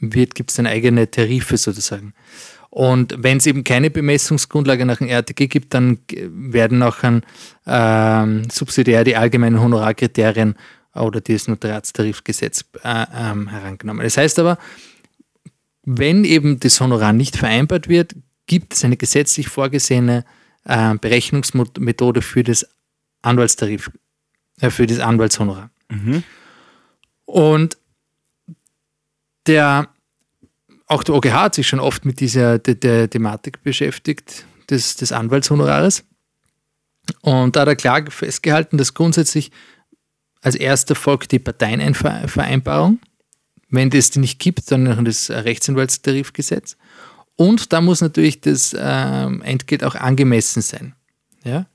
gibt 0.00 0.50
es 0.50 0.56
dann 0.56 0.66
eigene 0.66 1.10
Tarife 1.10 1.56
sozusagen. 1.56 2.12
Und 2.70 3.14
wenn 3.18 3.38
es 3.38 3.46
eben 3.46 3.64
keine 3.64 3.90
Bemessungsgrundlage 3.90 4.84
nach 4.84 4.98
dem 4.98 5.08
RTG 5.08 5.48
gibt, 5.48 5.72
dann 5.72 5.98
werden 6.10 6.82
auch 6.82 7.02
an, 7.02 7.22
ähm, 7.66 8.50
subsidiär 8.50 9.04
die 9.04 9.16
allgemeinen 9.16 9.60
Honorarkriterien 9.60 10.54
oder 10.94 11.20
das 11.20 11.48
Notariatstarifgesetz 11.48 12.64
äh, 12.84 13.06
ähm, 13.16 13.48
herangenommen. 13.48 14.04
Das 14.04 14.16
heißt 14.16 14.38
aber, 14.38 14.58
wenn 15.90 16.24
eben 16.24 16.60
das 16.60 16.80
Honorar 16.80 17.14
nicht 17.14 17.36
vereinbart 17.36 17.88
wird, 17.88 18.14
gibt 18.46 18.74
es 18.74 18.84
eine 18.84 18.98
gesetzlich 18.98 19.48
vorgesehene 19.48 20.24
äh, 20.64 20.94
Berechnungsmethode 20.96 22.20
für 22.20 22.44
das 22.44 22.68
Anwaltstarif, 23.22 23.90
äh, 24.60 24.68
für 24.68 24.86
das 24.86 25.00
Anwaltshonorar. 25.00 25.70
Mhm. 25.88 26.22
Und 27.24 27.78
der 29.46 29.88
auch 30.86 31.02
der 31.02 31.14
OGH 31.14 31.32
hat 31.32 31.54
sich 31.54 31.68
schon 31.68 31.80
oft 31.80 32.04
mit 32.04 32.20
dieser 32.20 32.58
der, 32.58 32.74
der 32.74 33.10
Thematik 33.10 33.62
beschäftigt, 33.62 34.46
des, 34.70 34.96
des 34.96 35.12
Anwaltshonorares. 35.12 36.04
Und 37.22 37.56
da 37.56 37.60
hat 37.60 37.68
er 37.68 37.76
klar 37.76 38.10
festgehalten, 38.10 38.76
dass 38.78 38.94
grundsätzlich 38.94 39.50
als 40.40 40.54
erster 40.54 40.94
folgt 40.94 41.32
die 41.32 41.38
Parteienvereinbarung. 41.38 43.00
Wenn 43.70 43.90
die 43.90 44.02
nicht 44.16 44.38
gibt, 44.38 44.70
dann 44.70 45.04
das 45.04 45.30
Rechtsanwaltstarifgesetz. 45.30 46.76
Und 47.36 47.72
da 47.72 47.80
muss 47.80 48.00
natürlich 48.00 48.40
das 48.40 48.74
ähm, 48.78 49.42
Entgelt 49.42 49.84
auch 49.84 49.94
angemessen 49.94 50.62
sein. 50.62 50.94
Ja? 51.44 51.66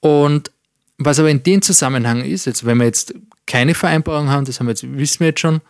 Und 0.00 0.50
was 0.98 1.18
aber 1.18 1.30
in 1.30 1.42
dem 1.42 1.62
Zusammenhang 1.62 2.22
ist, 2.22 2.44
jetzt, 2.44 2.66
wenn 2.66 2.78
wir 2.78 2.84
jetzt 2.84 3.14
keine 3.46 3.74
Vereinbarung 3.74 4.28
haben, 4.28 4.44
das 4.44 4.58
haben 4.58 4.66
wir 4.66 4.72
jetzt, 4.72 4.82
wissen 4.82 5.20
wir 5.20 5.28
jetzt 5.28 5.40
schon, 5.40 5.60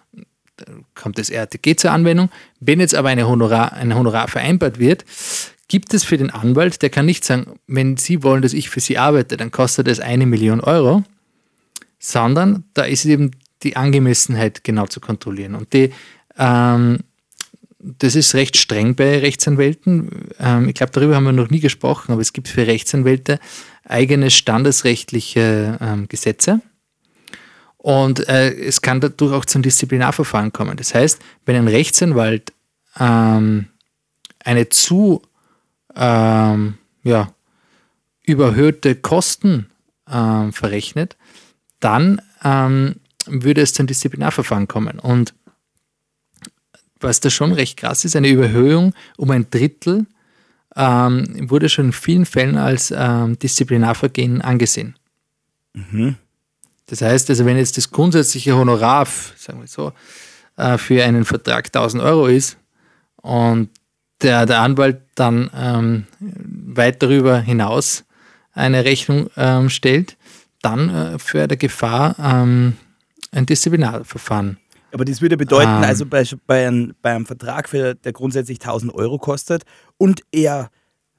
kommt 0.94 1.18
das 1.18 1.30
RTG 1.30 1.76
zur 1.76 1.92
Anwendung. 1.92 2.30
Wenn 2.60 2.80
jetzt 2.80 2.94
aber 2.94 3.10
eine 3.10 3.28
Honorar, 3.28 3.74
ein 3.74 3.94
Honorar 3.94 4.28
vereinbart 4.28 4.78
wird, 4.78 5.04
gibt 5.68 5.94
es 5.94 6.04
für 6.04 6.16
den 6.16 6.30
Anwalt, 6.30 6.82
der 6.82 6.90
kann 6.90 7.06
nicht 7.06 7.24
sagen, 7.24 7.58
wenn 7.66 7.96
Sie 7.96 8.22
wollen, 8.22 8.42
dass 8.42 8.54
ich 8.54 8.70
für 8.70 8.80
Sie 8.80 8.98
arbeite, 8.98 9.36
dann 9.36 9.50
kostet 9.50 9.86
es 9.86 10.00
eine 10.00 10.26
Million 10.26 10.60
Euro, 10.60 11.04
sondern 11.98 12.64
da 12.74 12.82
ist 12.82 13.04
eben 13.04 13.32
die 13.62 13.76
Angemessenheit 13.76 14.64
genau 14.64 14.86
zu 14.86 15.00
kontrollieren. 15.00 15.54
Und 15.54 15.72
die, 15.72 15.90
ähm, 16.38 17.00
das 17.78 18.14
ist 18.14 18.34
recht 18.34 18.56
streng 18.56 18.94
bei 18.94 19.18
Rechtsanwälten. 19.18 20.28
Ähm, 20.38 20.68
ich 20.68 20.74
glaube, 20.74 20.92
darüber 20.92 21.16
haben 21.16 21.24
wir 21.24 21.32
noch 21.32 21.50
nie 21.50 21.60
gesprochen, 21.60 22.12
aber 22.12 22.20
es 22.20 22.32
gibt 22.32 22.48
für 22.48 22.66
Rechtsanwälte 22.66 23.38
eigene 23.84 24.30
standesrechtliche 24.30 25.78
ähm, 25.80 26.08
Gesetze 26.08 26.60
und 27.78 28.28
äh, 28.28 28.52
es 28.52 28.82
kann 28.82 29.00
dadurch 29.00 29.32
auch 29.32 29.44
zum 29.44 29.62
Disziplinarverfahren 29.62 30.52
kommen. 30.52 30.76
Das 30.76 30.94
heißt, 30.94 31.20
wenn 31.46 31.56
ein 31.56 31.68
Rechtsanwalt 31.68 32.52
ähm, 32.98 33.68
eine 34.44 34.68
zu 34.68 35.22
ähm, 35.94 36.74
ja, 37.04 37.32
überhöhte 38.24 38.96
Kosten 38.96 39.70
ähm, 40.10 40.52
verrechnet, 40.52 41.16
dann 41.80 42.20
ähm, 42.44 42.96
würde 43.30 43.60
es 43.60 43.74
zum 43.74 43.86
Disziplinarverfahren 43.86 44.68
kommen. 44.68 44.98
Und 44.98 45.34
was 47.00 47.20
da 47.20 47.30
schon 47.30 47.52
recht 47.52 47.76
krass 47.76 48.04
ist, 48.04 48.16
eine 48.16 48.28
Überhöhung 48.28 48.94
um 49.16 49.30
ein 49.30 49.48
Drittel 49.50 50.06
ähm, 50.76 51.50
wurde 51.50 51.68
schon 51.68 51.86
in 51.86 51.92
vielen 51.92 52.26
Fällen 52.26 52.56
als 52.56 52.92
ähm, 52.96 53.38
Disziplinarvergehen 53.38 54.42
angesehen. 54.42 54.96
Mhm. 55.74 56.16
Das 56.86 57.02
heißt 57.02 57.28
also, 57.30 57.44
wenn 57.44 57.56
jetzt 57.56 57.76
das 57.76 57.90
grundsätzliche 57.90 58.56
Honorar, 58.56 59.06
sagen 59.36 59.60
wir 59.60 59.66
so, 59.66 59.92
äh, 60.56 60.78
für 60.78 61.04
einen 61.04 61.24
Vertrag 61.24 61.66
1000 61.66 62.02
Euro 62.02 62.26
ist 62.26 62.56
und 63.16 63.70
der, 64.22 64.46
der 64.46 64.60
Anwalt 64.60 65.00
dann 65.14 65.50
ähm, 65.54 66.06
weit 66.20 67.02
darüber 67.02 67.38
hinaus 67.38 68.04
eine 68.52 68.84
Rechnung 68.84 69.30
ähm, 69.36 69.70
stellt, 69.70 70.16
dann 70.62 70.88
äh, 70.88 71.18
für 71.18 71.46
der 71.46 71.56
Gefahr 71.56 72.16
ähm, 72.18 72.76
ein 73.32 73.46
Disziplinarverfahren. 73.46 74.58
Aber 74.92 75.04
das 75.04 75.20
würde 75.20 75.36
bedeuten, 75.36 75.68
ähm, 75.68 75.82
also 75.82 76.06
bei, 76.06 76.24
bei, 76.46 76.66
einem, 76.66 76.94
bei 77.02 77.14
einem 77.14 77.26
Vertrag, 77.26 77.68
für, 77.68 77.94
der 77.94 78.12
grundsätzlich 78.12 78.60
1000 78.60 78.94
Euro 78.94 79.18
kostet 79.18 79.64
und 79.98 80.22
er 80.32 80.70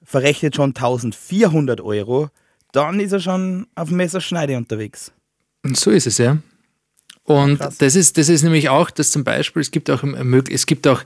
verrechnet 0.03 0.55
schon 0.55 0.69
1400 0.69 1.81
Euro, 1.81 2.29
dann 2.71 2.99
ist 2.99 3.11
er 3.11 3.19
schon 3.19 3.67
auf 3.75 3.89
dem 3.89 3.97
Messerschneide 3.97 4.57
unterwegs. 4.57 5.11
So 5.73 5.91
ist 5.91 6.07
es, 6.07 6.17
ja. 6.17 6.37
Und 7.23 7.59
das 7.59 7.95
ist, 7.95 8.17
das 8.17 8.27
ist 8.27 8.41
nämlich 8.41 8.69
auch, 8.69 8.89
dass 8.89 9.11
zum 9.11 9.23
Beispiel, 9.23 9.61
es 9.61 9.69
gibt 9.69 9.89
auch, 9.91 10.03
es 10.49 10.65
gibt 10.65 10.87
auch 10.87 11.03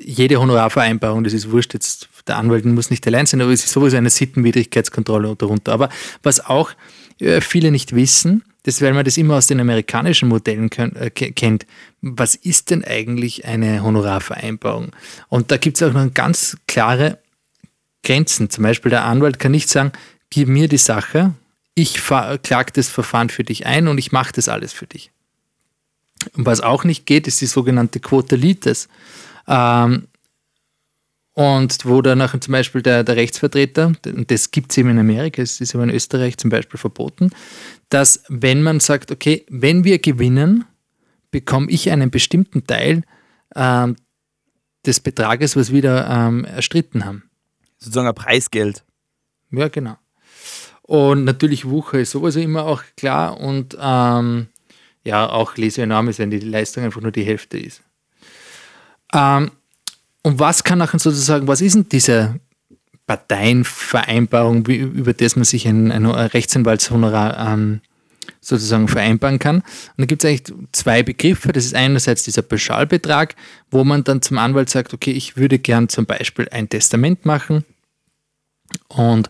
jede 0.00 0.40
Honorarvereinbarung, 0.40 1.22
das 1.22 1.34
ist 1.34 1.50
wurscht, 1.52 1.74
jetzt 1.74 2.08
der 2.26 2.36
Anwalt 2.36 2.64
muss 2.64 2.90
nicht 2.90 3.06
allein 3.06 3.26
sein, 3.26 3.40
aber 3.40 3.52
es 3.52 3.64
ist 3.64 3.72
sowieso 3.72 3.96
eine 3.96 4.10
Sittenwidrigkeitskontrolle 4.10 5.36
darunter. 5.36 5.72
Aber 5.72 5.88
was 6.22 6.44
auch 6.44 6.72
äh, 7.20 7.40
viele 7.40 7.70
nicht 7.70 7.94
wissen, 7.94 8.42
das, 8.64 8.80
weil 8.80 8.92
man 8.92 9.04
das 9.04 9.16
immer 9.16 9.36
aus 9.36 9.48
den 9.48 9.60
amerikanischen 9.60 10.28
Modellen 10.28 10.70
äh, 10.72 11.10
kennt, 11.10 11.66
was 12.00 12.34
ist 12.34 12.70
denn 12.70 12.84
eigentlich 12.84 13.44
eine 13.44 13.82
Honorarvereinbarung? 13.82 14.92
Und 15.28 15.50
da 15.50 15.56
gibt 15.56 15.80
es 15.80 15.82
auch 15.82 15.92
noch 15.92 16.12
ganz 16.14 16.56
klare 16.66 17.18
Grenzen. 18.04 18.50
Zum 18.50 18.62
Beispiel 18.62 18.90
der 18.90 19.04
Anwalt 19.04 19.38
kann 19.38 19.52
nicht 19.52 19.68
sagen, 19.68 19.92
gib 20.30 20.48
mir 20.48 20.68
die 20.68 20.78
Sache, 20.78 21.34
ich 21.74 22.00
klage 22.42 22.72
das 22.74 22.88
Verfahren 22.88 23.30
für 23.30 23.44
dich 23.44 23.66
ein 23.66 23.88
und 23.88 23.98
ich 23.98 24.12
mache 24.12 24.32
das 24.34 24.48
alles 24.48 24.72
für 24.72 24.86
dich. 24.86 25.10
Und 26.36 26.46
was 26.46 26.60
auch 26.60 26.84
nicht 26.84 27.06
geht, 27.06 27.26
ist 27.26 27.40
die 27.40 27.46
sogenannte 27.46 27.98
Quota 27.98 28.36
Lites. 28.36 28.88
Ähm, 29.48 30.06
und 31.34 31.86
wo 31.86 32.02
dann 32.02 32.28
zum 32.40 32.52
Beispiel 32.52 32.82
der, 32.82 33.04
der 33.04 33.16
Rechtsvertreter, 33.16 33.92
und 34.06 34.30
das 34.30 34.50
gibt 34.50 34.70
es 34.70 34.78
eben 34.78 34.90
in 34.90 34.98
Amerika, 34.98 35.40
es 35.40 35.60
ist 35.60 35.74
aber 35.74 35.84
in 35.84 35.90
Österreich 35.90 36.36
zum 36.36 36.50
Beispiel 36.50 36.78
verboten, 36.78 37.30
dass 37.88 38.22
wenn 38.28 38.62
man 38.62 38.80
sagt, 38.80 39.10
okay, 39.10 39.46
wenn 39.48 39.84
wir 39.84 39.98
gewinnen, 39.98 40.64
bekomme 41.30 41.70
ich 41.70 41.90
einen 41.90 42.10
bestimmten 42.10 42.66
Teil 42.66 43.02
ähm, 43.56 43.96
des 44.84 45.00
Betrages, 45.00 45.56
was 45.56 45.72
wir 45.72 45.82
da 45.82 46.28
ähm, 46.28 46.44
erstritten 46.44 47.04
haben. 47.04 47.24
Sozusagen 47.78 48.08
ein 48.08 48.14
Preisgeld. 48.14 48.84
Ja, 49.50 49.68
genau. 49.68 49.96
Und 50.82 51.24
natürlich 51.24 51.64
Wucher 51.64 52.00
ist 52.00 52.10
sowieso 52.10 52.40
immer 52.40 52.66
auch 52.66 52.82
klar 52.96 53.40
und 53.40 53.76
ähm, 53.80 54.48
ja, 55.04 55.28
auch 55.28 55.56
enorm 55.56 56.08
ist, 56.08 56.18
wenn 56.18 56.30
die 56.30 56.40
Leistung 56.40 56.84
einfach 56.84 57.00
nur 57.00 57.12
die 57.12 57.24
Hälfte 57.24 57.58
ist. 57.58 57.82
Ähm, 59.14 59.50
und 60.22 60.38
was 60.38 60.64
kann 60.64 60.78
nachher 60.78 60.98
sozusagen, 60.98 61.48
was 61.48 61.60
ist 61.60 61.74
denn 61.74 61.88
diese 61.88 62.40
Parteienvereinbarung, 63.06 64.64
über 64.66 65.12
das 65.12 65.36
man 65.36 65.44
sich 65.44 65.66
ein, 65.66 65.90
ein 65.90 66.06
Rechtsanwaltshonorar 66.06 67.52
ähm, 67.52 67.80
sozusagen 68.40 68.88
vereinbaren 68.88 69.38
kann. 69.38 69.56
Und 69.56 69.64
da 69.98 70.04
gibt 70.06 70.24
es 70.24 70.30
eigentlich 70.30 70.54
zwei 70.72 71.02
Begriffe. 71.02 71.52
Das 71.52 71.64
ist 71.64 71.74
einerseits 71.74 72.22
dieser 72.22 72.42
Pauschalbetrag, 72.42 73.34
wo 73.70 73.84
man 73.84 74.04
dann 74.04 74.22
zum 74.22 74.38
Anwalt 74.38 74.70
sagt, 74.70 74.94
okay, 74.94 75.10
ich 75.10 75.36
würde 75.36 75.58
gern 75.58 75.88
zum 75.88 76.06
Beispiel 76.06 76.48
ein 76.50 76.68
Testament 76.68 77.26
machen 77.26 77.64
und 78.88 79.28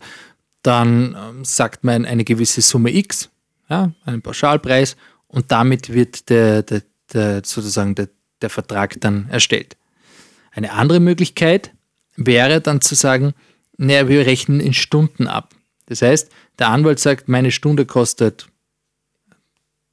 dann 0.62 1.16
ähm, 1.18 1.44
sagt 1.44 1.84
man 1.84 2.04
eine 2.04 2.24
gewisse 2.24 2.60
Summe 2.60 2.94
X, 2.94 3.30
ja, 3.68 3.92
einen 4.04 4.22
Pauschalpreis, 4.22 4.96
und 5.26 5.50
damit 5.50 5.92
wird 5.92 6.28
der, 6.28 6.62
der, 6.62 6.82
der 7.12 7.42
sozusagen 7.44 7.94
der, 7.94 8.08
der 8.42 8.50
Vertrag 8.50 9.00
dann 9.00 9.28
erstellt. 9.30 9.76
Eine 10.52 10.72
andere 10.72 11.00
Möglichkeit 11.00 11.72
wäre 12.16 12.60
dann 12.60 12.80
zu 12.80 12.94
sagen, 12.94 13.34
naja, 13.78 14.08
wir 14.08 14.26
rechnen 14.26 14.60
in 14.60 14.74
Stunden 14.74 15.26
ab. 15.26 15.54
Das 15.86 16.02
heißt, 16.02 16.30
der 16.58 16.68
Anwalt 16.68 17.00
sagt, 17.00 17.28
meine 17.28 17.50
Stunde 17.50 17.86
kostet 17.86 18.48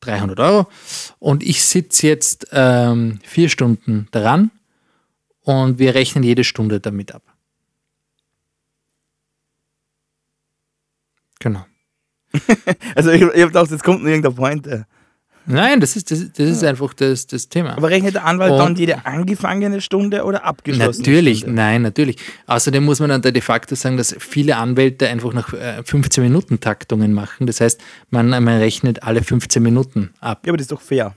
300 0.01 0.39
Euro 0.39 0.67
und 1.17 1.43
ich 1.43 1.63
sitze 1.63 2.07
jetzt 2.07 2.47
ähm, 2.51 3.19
vier 3.23 3.49
Stunden 3.49 4.07
daran 4.11 4.51
und 5.41 5.79
wir 5.79 5.95
rechnen 5.95 6.23
jede 6.23 6.43
Stunde 6.43 6.79
damit 6.79 7.13
ab. 7.13 7.23
Genau. 11.39 11.65
also 12.95 13.11
ich, 13.11 13.21
ich 13.21 13.27
habe 13.27 13.47
gedacht, 13.47 13.71
jetzt 13.71 13.83
kommt 13.83 14.03
noch 14.03 14.09
irgendeine 14.09 14.35
Pointe. 14.35 14.87
Nein, 15.51 15.79
das 15.79 15.95
ist, 15.95 16.11
das, 16.11 16.31
das 16.31 16.47
ist 16.47 16.63
einfach 16.63 16.93
das, 16.93 17.25
das 17.25 17.49
Thema. 17.49 17.75
Aber 17.75 17.89
rechnet 17.89 18.13
der 18.13 18.25
Anwalt 18.25 18.51
und 18.51 18.59
dann 18.59 18.75
jede 18.75 19.05
angefangene 19.05 19.81
Stunde 19.81 20.23
oder 20.23 20.45
abgeschlossene 20.45 21.07
Natürlich, 21.07 21.39
Stunde? 21.39 21.55
nein, 21.55 21.81
natürlich. 21.81 22.17
Außerdem 22.45 22.83
muss 22.83 22.99
man 22.99 23.09
dann 23.09 23.21
de 23.21 23.41
facto 23.41 23.73
sagen, 23.73 23.97
dass 23.97 24.15
viele 24.19 24.57
Anwälte 24.57 25.07
einfach 25.09 25.33
nach 25.33 25.53
15 25.83 26.23
äh, 26.23 26.27
Minuten 26.27 26.59
Taktungen 26.59 27.13
machen. 27.13 27.47
Das 27.47 27.61
heißt, 27.61 27.81
man, 28.11 28.29
man 28.29 28.47
rechnet 28.47 29.01
alle 29.01 29.23
15 29.23 29.61
Minuten 29.63 30.11
ab. 30.19 30.43
Ja, 30.45 30.51
aber 30.51 30.57
das 30.57 30.65
ist 30.65 30.71
doch 30.71 30.81
fair. 30.81 31.15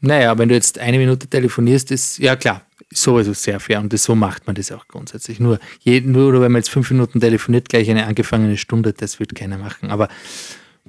Naja, 0.00 0.36
wenn 0.36 0.50
du 0.50 0.54
jetzt 0.54 0.78
eine 0.78 0.98
Minute 0.98 1.26
telefonierst, 1.26 1.90
ist, 1.90 2.18
ja 2.18 2.36
klar, 2.36 2.62
sowieso 2.92 3.32
sehr 3.32 3.58
fair 3.58 3.80
und 3.80 3.92
das, 3.92 4.04
so 4.04 4.14
macht 4.14 4.46
man 4.46 4.54
das 4.54 4.70
auch 4.70 4.86
grundsätzlich. 4.86 5.40
Nur, 5.40 5.58
je, 5.80 6.02
nur 6.02 6.32
wenn 6.34 6.52
man 6.52 6.60
jetzt 6.60 6.70
fünf 6.70 6.90
Minuten 6.90 7.20
telefoniert, 7.20 7.68
gleich 7.68 7.90
eine 7.90 8.06
angefangene 8.06 8.58
Stunde, 8.58 8.92
das 8.92 9.18
wird 9.18 9.34
keiner 9.34 9.58
machen. 9.58 9.90
Aber 9.90 10.08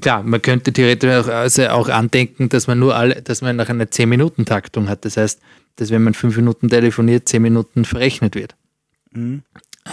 klar, 0.01 0.23
man 0.23 0.41
könnte 0.41 0.73
theoretisch 0.73 1.09
auch, 1.09 1.27
also 1.27 1.67
auch 1.69 1.89
andenken, 1.89 2.49
dass 2.49 2.67
man 2.67 2.79
nur 2.79 2.95
alle, 2.95 3.21
dass 3.21 3.41
man 3.41 3.55
nach 3.55 3.69
einer 3.69 3.85
10-Minuten-Taktung 3.85 4.89
hat. 4.89 5.05
Das 5.05 5.17
heißt, 5.17 5.39
dass 5.75 5.91
wenn 5.91 6.03
man 6.03 6.13
fünf 6.13 6.35
Minuten 6.35 6.69
telefoniert, 6.69 7.27
10 7.27 7.41
Minuten 7.41 7.85
verrechnet 7.85 8.35
wird. 8.35 8.55
Mhm. 9.11 9.43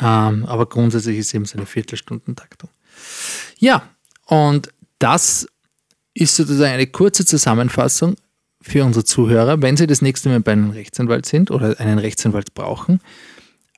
Ähm, 0.03 0.45
aber 0.47 0.67
grundsätzlich 0.67 1.19
ist 1.19 1.35
eben 1.35 1.45
so 1.45 1.57
eine 1.57 1.67
Viertelstunden-Taktung. 1.67 2.71
Ja, 3.59 3.89
und 4.27 4.71
das 4.99 5.47
ist 6.15 6.37
sozusagen 6.37 6.73
eine 6.73 6.87
kurze 6.87 7.25
Zusammenfassung 7.25 8.17
für 8.61 8.85
unsere 8.85 9.05
Zuhörer, 9.05 9.63
wenn 9.63 9.77
sie 9.77 9.87
das 9.87 10.03
nächste 10.03 10.29
Mal 10.29 10.41
bei 10.41 10.53
einem 10.53 10.71
Rechtsanwalt 10.71 11.27
sind 11.27 11.51
oder 11.51 11.79
einen 11.79 11.99
Rechtsanwalt 11.99 12.55
brauchen, 12.55 13.01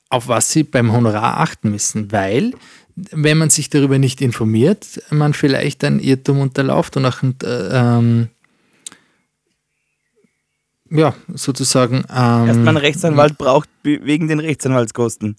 auf 0.09 0.27
was 0.27 0.51
sie 0.51 0.63
beim 0.63 0.91
Honorar 0.91 1.39
achten 1.39 1.71
müssen, 1.71 2.11
weil 2.11 2.53
wenn 2.95 3.37
man 3.37 3.49
sich 3.49 3.69
darüber 3.69 3.97
nicht 3.97 4.21
informiert, 4.21 5.01
man 5.09 5.33
vielleicht 5.33 5.83
ein 5.83 5.99
Irrtum 5.99 6.39
unterlauft 6.39 6.97
und 6.97 7.05
auch 7.05 7.23
äh, 7.23 7.27
ähm, 7.45 8.29
ja, 10.91 11.13
sozusagen. 11.33 12.03
Ähm, 12.09 12.47
Erstmal 12.47 12.67
einen 12.69 12.77
Rechtsanwalt 12.77 13.37
braucht 13.37 13.69
wegen 13.83 14.27
den 14.27 14.39
Rechtsanwaltskosten. 14.39 15.35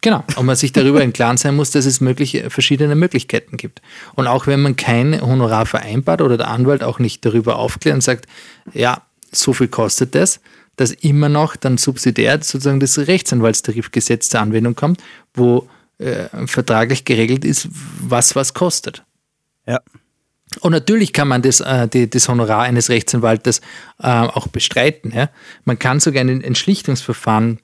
Genau, 0.00 0.24
und 0.34 0.46
man 0.46 0.56
sich 0.56 0.72
darüber 0.72 1.02
im 1.04 1.12
Klaren 1.12 1.36
sein 1.36 1.54
muss, 1.54 1.70
dass 1.70 1.86
es 1.86 2.00
mögliche, 2.00 2.50
verschiedene 2.50 2.96
Möglichkeiten 2.96 3.56
gibt. 3.56 3.82
Und 4.14 4.26
auch 4.26 4.48
wenn 4.48 4.60
man 4.60 4.74
kein 4.74 5.20
Honorar 5.20 5.64
vereinbart 5.64 6.22
oder 6.22 6.36
der 6.36 6.48
Anwalt 6.48 6.82
auch 6.82 6.98
nicht 6.98 7.24
darüber 7.24 7.56
aufklärt 7.56 7.94
und 7.94 8.00
sagt, 8.00 8.26
ja, 8.72 9.02
so 9.30 9.52
viel 9.52 9.68
kostet 9.68 10.16
das, 10.16 10.40
dass 10.82 10.90
immer 10.90 11.28
noch 11.28 11.54
dann 11.54 11.78
subsidiär 11.78 12.42
sozusagen 12.42 12.80
das 12.80 12.98
Rechtsanwaltstarifgesetz 12.98 14.28
zur 14.28 14.40
Anwendung 14.40 14.74
kommt, 14.74 15.00
wo 15.32 15.68
äh, 15.98 16.46
vertraglich 16.46 17.04
geregelt 17.04 17.44
ist, 17.44 17.68
was 18.00 18.34
was 18.34 18.52
kostet. 18.52 19.04
Ja. 19.66 19.80
Und 20.60 20.72
natürlich 20.72 21.12
kann 21.12 21.28
man 21.28 21.40
das, 21.40 21.60
äh, 21.60 21.86
die, 21.88 22.10
das 22.10 22.28
Honorar 22.28 22.62
eines 22.64 22.90
Rechtsanwaltes 22.90 23.60
äh, 24.00 24.08
auch 24.08 24.48
bestreiten. 24.48 25.12
Ja? 25.14 25.30
Man 25.64 25.78
kann 25.78 26.00
sogar 26.00 26.20
ein 26.20 26.42
Entschlichtungsverfahren 26.42 27.60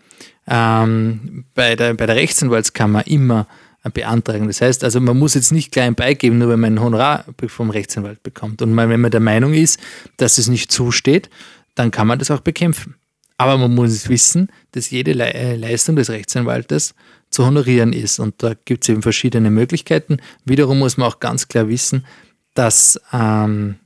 ähm, 0.47 1.45
bei, 1.55 1.77
der, 1.77 1.95
bei 1.95 2.07
der 2.07 2.17
Rechtsanwaltskammer 2.17 3.07
immer 3.07 3.47
beantragen. 3.93 4.47
Das 4.47 4.61
heißt, 4.61 4.85
also 4.85 5.01
man 5.01 5.19
muss 5.19 5.35
jetzt 5.35 5.53
nicht 5.53 5.73
klein 5.73 5.95
beigeben, 5.95 6.39
nur 6.39 6.51
wenn 6.51 6.61
man 6.61 6.75
ein 6.75 6.81
Honorar 6.81 7.25
vom 7.49 7.71
Rechtsanwalt 7.71 8.23
bekommt. 8.23 8.63
Und 8.63 8.77
wenn 8.77 9.01
man 9.01 9.11
der 9.11 9.21
Meinung 9.21 9.55
ist, 9.55 9.81
dass 10.17 10.39
es 10.39 10.49
nicht 10.49 10.71
zusteht, 10.71 11.29
dann 11.75 11.91
kann 11.91 12.07
man 12.07 12.19
das 12.19 12.31
auch 12.31 12.41
bekämpfen. 12.41 12.97
Aber 13.39 13.57
man 13.57 13.75
muss 13.75 14.09
wissen, 14.09 14.49
dass 14.73 14.91
jede 14.91 15.13
Le 15.13 15.33
äh, 15.33 15.57
Leistung 15.57 15.97
des 15.97 16.11
Rechtsanwaltes 16.11 16.95
zu 17.31 17.47
honorieren 17.47 17.93
ist. 17.93 18.19
Und 18.19 18.43
da 18.43 18.55
gibt 18.65 18.85
es 18.85 18.89
eben 18.89 19.03
verschiedene 19.03 19.51
Möglichkeiten. 19.51 20.19
Wiederum 20.45 20.81
muss 20.81 20.97
man 20.97 21.09
auch 21.09 21.21
ganz 21.21 21.49
klar 21.49 21.69
wissen, 21.69 22.05
dass 22.55 23.01
ähm, 23.13 23.77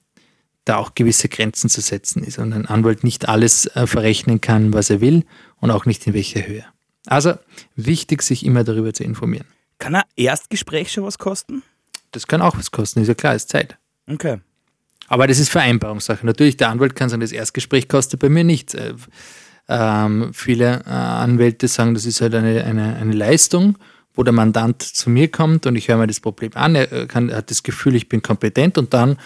da 0.65 0.77
auch 0.77 0.95
gewisse 0.95 1.29
Grenzen 1.29 1.69
zu 1.69 1.81
setzen 1.81 2.25
ist 2.25 2.39
und 2.39 2.53
ein 2.53 2.67
Anwalt 2.67 3.05
nicht 3.05 3.29
alles 3.29 3.67
äh, 3.67 3.87
verrechnen 3.87 4.41
kann, 4.41 4.73
was 4.73 4.91
er 4.91 5.01
will 5.01 5.25
und 5.61 5.71
auch 5.71 5.87
nicht 5.87 6.07
in 6.07 6.15
welcher 6.15 6.47
Höhe. 6.47 6.65
Also 7.07 7.35
wichtig, 7.77 8.23
sich 8.23 8.47
immer 8.47 8.65
darüber 8.65 8.95
zu 8.95 9.05
informieren. 9.05 9.47
Kann 9.79 9.97
ein 9.97 10.05
Erstgespräch 10.17 10.93
schon 10.93 11.05
was 11.05 11.19
kosten? 11.19 11.63
Das 12.13 12.27
kann 12.27 12.41
auch 12.41 12.57
was 12.57 12.71
kosten, 12.71 13.01
ist 13.01 13.09
ja 13.09 13.15
klar, 13.15 13.35
ist 13.35 13.49
Zeit. 13.49 13.77
Okay. 14.07 14.39
Aber 15.09 15.27
das 15.27 15.39
ist 15.39 15.51
Vereinbarungssache. 15.51 16.25
Natürlich, 16.25 16.57
der 16.57 16.71
Anwalt 16.71 16.95
kann 16.95 17.09
sagen, 17.09 17.21
das 17.21 17.33
Erstgespräch 17.33 17.89
kostet 17.89 18.21
bei 18.21 18.29
mir 18.29 18.45
nichts. 18.45 18.75
Äh, 19.69 19.77
ähm, 19.79 20.31
viele 20.33 20.83
äh, 20.87 20.91
Anwälte 20.91 21.69
sagen, 21.69 21.95
das 21.95 22.07
ist 22.07 22.21
halt 22.21 22.35
eine, 22.35 22.65
eine, 22.65 22.97
eine 22.97 23.13
Leistung 23.13 23.77
wo 24.15 24.23
der 24.23 24.33
Mandant 24.33 24.83
zu 24.83 25.11
mir 25.11 25.29
kommt 25.29 25.67
und 25.67 25.77
ich 25.77 25.89
höre 25.89 25.97
mir 25.97 26.07
das 26.07 26.21
Problem 26.21 26.51
an, 26.55 26.75
er 26.75 27.07
kann, 27.07 27.33
hat 27.33 27.51
das 27.51 27.63
Gefühl, 27.63 27.95
ich 27.95 28.09
bin 28.09 28.23
kompetent 28.23 28.77
und 28.79 28.93
dann 28.93 29.17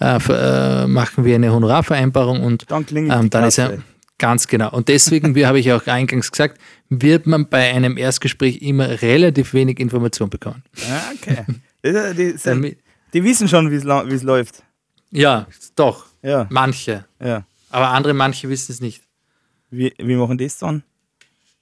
äh, 0.00 0.16
äh, 0.16 0.86
machen 0.86 1.24
wir 1.24 1.34
eine 1.34 1.52
Honorarvereinbarung 1.52 2.42
und 2.42 2.70
dann, 2.70 2.86
ähm, 2.92 3.30
dann 3.30 3.44
ist 3.44 3.58
er 3.58 3.78
ganz 4.18 4.46
genau. 4.46 4.70
Und 4.70 4.88
deswegen, 4.88 5.34
wie 5.34 5.46
habe 5.48 5.58
ich 5.58 5.72
auch 5.72 5.86
eingangs 5.86 6.30
gesagt, 6.30 6.60
wird 6.88 7.26
man 7.26 7.48
bei 7.48 7.72
einem 7.72 7.96
Erstgespräch 7.96 8.62
immer 8.62 9.02
relativ 9.02 9.52
wenig 9.52 9.80
Information 9.80 10.30
bekommen. 10.30 10.62
Ah, 10.88 11.10
okay. 11.14 11.44
die, 11.84 12.34
die, 12.44 12.76
die, 13.12 13.24
wissen 13.24 13.48
schon, 13.48 13.70
wie 13.70 13.76
es 13.76 14.22
läuft. 14.22 14.62
Ja, 15.10 15.46
doch. 15.74 16.06
Ja. 16.22 16.46
Manche. 16.50 17.04
Ja. 17.20 17.46
Aber 17.70 17.88
andere, 17.88 18.14
manche 18.14 18.48
wissen 18.48 18.72
es 18.72 18.80
nicht. 18.80 19.02
Wie, 19.70 19.92
wie 19.98 20.16
machen 20.16 20.38
die 20.38 20.44
es 20.44 20.58
dann? 20.58 20.82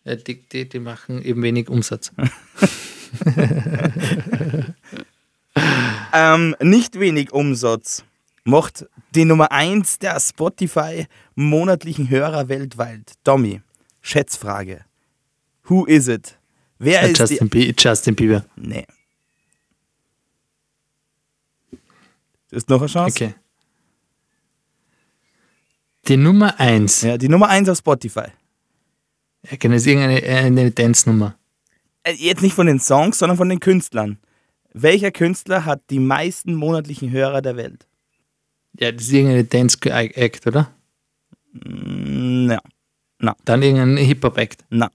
Ja, 0.04 0.16
die, 0.16 0.42
die, 0.48 0.68
die 0.68 0.78
machen 0.78 1.22
eben 1.22 1.42
wenig 1.42 1.68
Umsatz. 1.68 2.12
ähm, 6.12 6.56
nicht 6.60 6.98
wenig 6.98 7.32
Umsatz 7.32 8.04
macht 8.44 8.86
die 9.14 9.24
Nummer 9.24 9.52
1 9.52 9.98
der 9.98 10.18
Spotify 10.20 11.06
monatlichen 11.34 12.10
Hörer 12.10 12.48
weltweit. 12.48 13.14
Tommy, 13.24 13.62
Schätzfrage. 14.00 14.84
Who 15.64 15.86
is 15.86 16.08
it? 16.08 16.38
Wer 16.78 17.02
ja, 17.02 17.08
ist 17.08 17.18
Justin, 17.18 17.50
die? 17.50 17.74
Justin 17.76 18.14
Bieber. 18.14 18.44
Nee. 18.56 18.86
Du 22.50 22.56
hast 22.56 22.68
noch 22.68 22.80
eine 22.80 22.88
Chance? 22.88 23.24
Okay. 23.24 23.34
Die 26.06 26.16
Nummer 26.16 26.58
1. 26.60 27.02
Ja, 27.02 27.16
die 27.16 27.28
Nummer 27.28 27.48
1 27.48 27.68
auf 27.68 27.78
Spotify. 27.78 28.26
Ja, 29.50 29.56
genau, 29.58 29.76
ist 29.76 29.86
irgendeine 29.86 30.22
eine 30.22 30.70
Dance-Nummer. 30.70 31.36
Äh, 32.02 32.12
jetzt 32.12 32.42
nicht 32.42 32.54
von 32.54 32.66
den 32.66 32.80
Songs, 32.80 33.18
sondern 33.18 33.36
von 33.36 33.48
den 33.48 33.60
Künstlern. 33.60 34.18
Welcher 34.72 35.10
Künstler 35.10 35.64
hat 35.64 35.82
die 35.90 36.00
meisten 36.00 36.54
monatlichen 36.54 37.10
Hörer 37.10 37.40
der 37.42 37.56
Welt? 37.56 37.86
Ja, 38.78 38.90
das 38.92 39.04
ist 39.04 39.12
irgendeine 39.12 39.44
Dance-Act, 39.44 40.46
oder? 40.46 40.70
Mm, 41.52 42.50
ja. 42.50 42.60
Na. 43.18 43.36
Dann 43.44 43.62
irgendein 43.62 43.96
Hip-Hop-Act. 43.96 44.64
Na. 44.70 44.90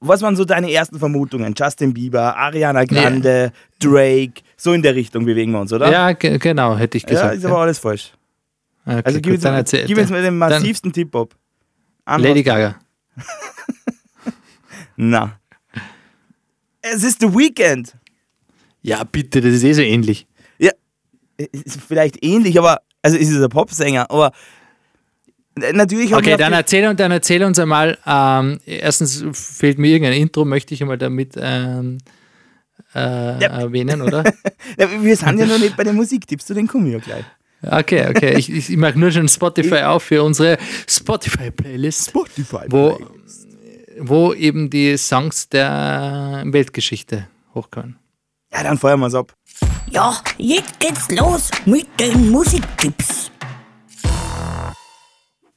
Was 0.00 0.20
waren 0.20 0.36
so 0.36 0.44
deine 0.44 0.70
ersten 0.70 0.98
Vermutungen? 0.98 1.54
Justin 1.56 1.94
Bieber, 1.94 2.36
Ariana 2.36 2.84
Grande, 2.84 3.52
ja. 3.54 3.88
Drake, 3.88 4.42
so 4.56 4.74
in 4.74 4.82
der 4.82 4.94
Richtung 4.94 5.24
bewegen 5.24 5.52
wir 5.52 5.60
uns, 5.60 5.72
oder? 5.72 5.90
Ja, 5.90 6.12
genau, 6.12 6.76
hätte 6.76 6.98
ich 6.98 7.06
gesagt. 7.06 7.32
Ja, 7.32 7.38
ist 7.38 7.44
aber 7.46 7.54
ja. 7.54 7.62
alles 7.62 7.78
falsch. 7.78 8.12
Okay, 8.86 9.02
also 9.04 9.20
gib, 9.20 9.34
gut, 9.34 9.44
jetzt, 9.44 9.70
gib 9.86 9.98
jetzt 9.98 10.10
mal 10.10 10.22
den 10.22 10.38
massivsten 10.38 10.92
Tipp-Up. 10.92 11.34
Lady 12.06 12.42
Gaga. 12.42 12.76
Na. 14.96 15.38
Es 16.82 17.04
ist 17.04 17.20
The 17.20 17.28
Weekend. 17.28 17.96
Ja, 18.82 19.04
bitte, 19.04 19.40
das 19.40 19.52
ist 19.52 19.64
eh 19.64 19.72
so 19.74 19.82
ähnlich. 19.82 20.26
Ja, 20.58 20.72
ist 21.36 21.80
vielleicht 21.86 22.24
ähnlich, 22.24 22.58
aber 22.58 22.80
also 23.02 23.16
ist 23.16 23.30
es 23.30 23.42
ein 23.42 23.48
Popsänger, 23.48 24.10
aber 24.10 24.32
natürlich 25.72 26.14
Okay, 26.14 26.36
dann 26.36 26.52
erzähl, 26.52 26.94
dann 26.94 27.12
erzähl 27.12 27.44
uns 27.44 27.58
einmal. 27.58 27.98
Ähm, 28.06 28.58
erstens 28.64 29.24
fehlt 29.32 29.78
mir 29.78 29.88
irgendein 29.88 30.20
Intro, 30.20 30.44
möchte 30.44 30.74
ich 30.74 30.82
einmal 30.82 30.98
damit 30.98 31.34
ähm, 31.36 31.98
äh, 32.94 32.98
ja. 32.98 33.48
erwähnen, 33.48 34.02
oder? 34.02 34.24
Wir 34.76 35.16
sind 35.16 35.38
ja 35.38 35.46
noch 35.46 35.58
nicht 35.58 35.76
bei 35.76 35.84
den 35.84 35.96
Musiktipps, 35.96 36.46
zu 36.46 36.54
den 36.54 36.66
kommen 36.66 36.86
wir 36.86 36.92
ja 36.94 36.98
gleich. 36.98 37.24
Okay, 37.62 38.06
okay. 38.08 38.38
Ich, 38.38 38.50
ich 38.50 38.76
mache 38.76 38.98
nur 38.98 39.10
schon 39.10 39.28
Spotify 39.28 39.82
auf 39.82 40.04
für 40.04 40.22
unsere 40.22 40.56
Spotify-Playlist. 40.88 42.08
Spotify 42.08 42.64
wo, 42.68 42.98
wo 43.98 44.32
eben 44.32 44.70
die 44.70 44.96
Songs 44.96 45.48
der 45.48 46.42
Weltgeschichte 46.46 47.28
hochkommen. 47.54 47.98
Ja, 48.52 48.62
dann 48.62 48.78
feuern 48.78 49.00
wir 49.00 49.06
es 49.08 49.14
ab. 49.14 49.34
Ja, 49.90 50.16
jetzt 50.38 50.80
geht's 50.80 51.10
los 51.10 51.50
mit 51.66 51.86
den 51.98 52.30
Musiktipps. 52.30 53.30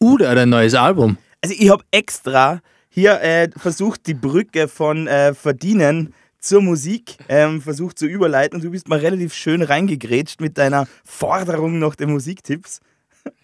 Uh, 0.01 0.17
da 0.17 0.31
hat 0.31 0.37
ein 0.37 0.49
neues 0.49 0.73
Album. 0.73 1.17
Also 1.41 1.55
ich 1.57 1.69
habe 1.69 1.83
extra 1.91 2.61
hier 2.89 3.21
äh, 3.21 3.49
versucht, 3.55 4.05
die 4.07 4.13
Brücke 4.13 4.67
von 4.67 5.07
äh, 5.07 5.33
Verdienen 5.33 6.13
zur 6.43 6.61
Musik 6.61 7.17
ähm, 7.29 7.61
versucht 7.61 7.97
zu 7.97 8.05
überleiten 8.05 8.57
und 8.57 8.63
du 8.63 8.71
bist 8.71 8.89
mal 8.89 8.99
relativ 8.99 9.33
schön 9.33 9.61
reingegrätscht 9.61 10.41
mit 10.41 10.57
deiner 10.57 10.87
Forderung 11.05 11.79
nach 11.79 11.95
den 11.95 12.11
Musiktipps. 12.11 12.81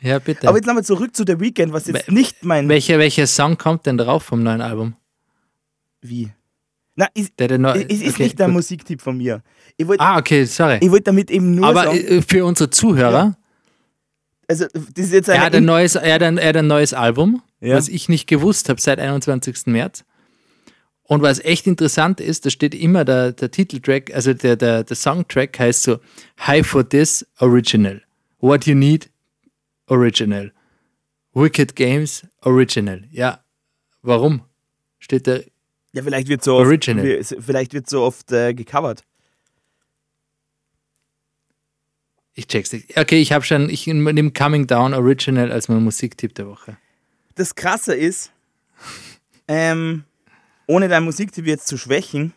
Ja, 0.02 0.20
bitte. 0.20 0.48
Aber 0.48 0.58
jetzt 0.58 0.66
nochmal 0.66 0.84
zurück 0.84 1.16
zu 1.16 1.24
The 1.26 1.40
Weekend, 1.40 1.72
was 1.72 1.88
jetzt 1.88 2.10
We 2.10 2.14
nicht 2.14 2.44
mein. 2.44 2.68
Welcher, 2.68 3.00
welcher 3.00 3.28
Song 3.28 3.58
kommt 3.58 3.86
denn 3.86 3.98
drauf 3.98 4.24
vom 4.24 4.44
neuen 4.44 4.60
Album? 4.60 4.96
Wie? 6.02 6.30
Na, 6.96 7.08
ist, 7.14 7.40
der, 7.40 7.48
der 7.48 7.76
ist, 7.76 8.02
ist 8.02 8.16
okay, 8.16 8.24
nicht 8.24 8.40
der 8.40 8.50
Musiktipp 8.50 9.02
von 9.02 9.16
mir. 9.16 9.42
Wollt, 9.82 10.02
ah, 10.02 10.18
okay, 10.18 10.44
sorry. 10.44 10.80
Ich 10.82 10.92
wollte 10.92 11.04
damit 11.04 11.32
eben 11.32 11.56
nur. 11.56 11.68
Aber 11.68 11.86
sagen, 11.86 11.98
äh, 11.98 12.22
für 12.22 12.44
unsere 12.44 12.70
Zuhörer. 12.70 13.12
Ja. 13.12 13.36
Also, 14.50 14.66
das 14.74 15.06
ist 15.06 15.14
jetzt 15.14 15.30
eine 15.30 15.40
er, 15.40 15.46
hat 15.46 15.56
ein 15.56 15.64
neues, 15.64 15.96
er, 15.96 16.16
hat 16.16 16.24
ein, 16.24 16.38
er 16.38 16.50
hat 16.50 16.58
ein 16.58 16.68
neues 16.68 16.94
Album, 16.94 17.42
ja. 17.62 17.78
was 17.78 17.88
ich 17.88 18.10
nicht 18.10 18.28
gewusst 18.28 18.68
habe 18.68 18.82
seit 18.82 19.00
21. 19.00 19.68
März. 19.68 20.04
Und 21.12 21.24
was 21.24 21.40
echt 21.40 21.66
interessant 21.66 22.22
ist, 22.22 22.46
da 22.46 22.52
steht 22.52 22.76
immer 22.76 23.04
der, 23.04 23.32
der 23.32 23.50
Titeltrack, 23.50 24.14
also 24.14 24.32
der, 24.36 24.56
der, 24.56 24.84
der 24.84 24.96
Songtrack 24.96 25.58
heißt 25.58 25.82
so 25.82 25.98
High 26.46 26.64
for 26.66 26.88
this 26.88 27.26
Original. 27.40 28.04
What 28.42 28.68
you 28.68 28.76
need 28.76 29.10
Original. 29.88 30.52
Wicked 31.34 31.76
Games 31.76 32.28
Original. 32.44 33.06
Ja, 33.10 33.44
warum? 34.04 34.42
Steht 35.00 35.26
da 35.26 35.40
Ja, 35.94 36.04
vielleicht 36.04 36.28
wird 36.28 36.44
so 36.44 36.58
oft, 36.58 36.68
Original. 36.68 37.04
wie- 37.04 37.24
vielleicht 37.42 37.74
wird 37.74 37.90
so 37.90 38.04
oft 38.04 38.32
äh, 38.32 38.54
gecovert. 38.54 39.04
Ich 42.36 42.48
check's 42.48 42.72
nicht. 42.72 42.96
Okay, 42.98 43.20
ich 43.20 43.32
habe 43.32 43.44
schon, 43.44 43.68
ich 43.70 43.88
nehme 43.88 44.32
Coming 44.32 44.68
Down 44.68 44.94
Original 44.94 45.52
als 45.52 45.70
mein 45.70 45.84
Musiktipp 45.84 46.36
der 46.36 46.48
Woche. 46.48 46.78
Das 47.34 47.56
Krasse 47.56 47.96
ist, 47.96 48.32
ähm, 49.48 50.04
ohne 50.70 50.88
deinen 50.88 51.06
Musiktipp 51.06 51.48
jetzt 51.48 51.68
zu 51.68 51.78
schwächen, 51.78 52.34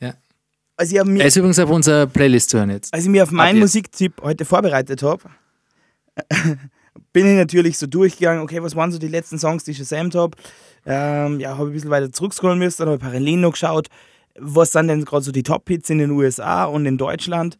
Ja. 0.00 0.14
als 0.76 0.90
ich, 0.92 0.98
hab 0.98 1.06
mir, 1.06 1.20
Er 1.20 1.26
ist 1.28 1.36
übrigens 1.36 1.58
auf 1.60 1.70
unserer 1.70 2.06
Playlist 2.06 2.50
zu 2.50 2.58
hören 2.58 2.70
jetzt. 2.70 2.92
als 2.92 3.04
ich 3.04 3.08
mir 3.10 3.22
auf 3.22 3.30
meinen. 3.30 3.60
Musiktipp 3.60 4.20
heute 4.22 4.44
vorbereitet 4.44 5.02
habe, 5.02 5.22
bin 7.12 7.26
ich 7.26 7.36
natürlich 7.36 7.78
so 7.78 7.86
durchgegangen, 7.86 8.42
okay, 8.42 8.62
was 8.62 8.74
waren 8.76 8.90
so 8.92 8.98
die 8.98 9.08
letzten 9.08 9.38
Songs, 9.38 9.64
die 9.64 9.70
ich 9.70 9.78
gesamt 9.78 10.14
habe. 10.14 10.36
Ähm, 10.84 11.38
ja, 11.38 11.56
habe 11.56 11.70
ein 11.70 11.72
bisschen 11.72 11.90
weiter 11.90 12.10
zurückscrollen 12.12 12.58
müssen, 12.58 12.78
dann 12.82 12.88
habe 12.88 12.96
ich 12.96 13.02
parallel 13.02 13.36
noch 13.38 13.52
geschaut, 13.52 13.88
was 14.38 14.72
sind 14.72 14.88
denn 14.88 15.04
gerade 15.04 15.22
so 15.24 15.30
die 15.30 15.44
Top-Hits 15.44 15.90
in 15.90 15.98
den 15.98 16.10
USA 16.10 16.64
und 16.64 16.86
in 16.86 16.98
Deutschland. 16.98 17.56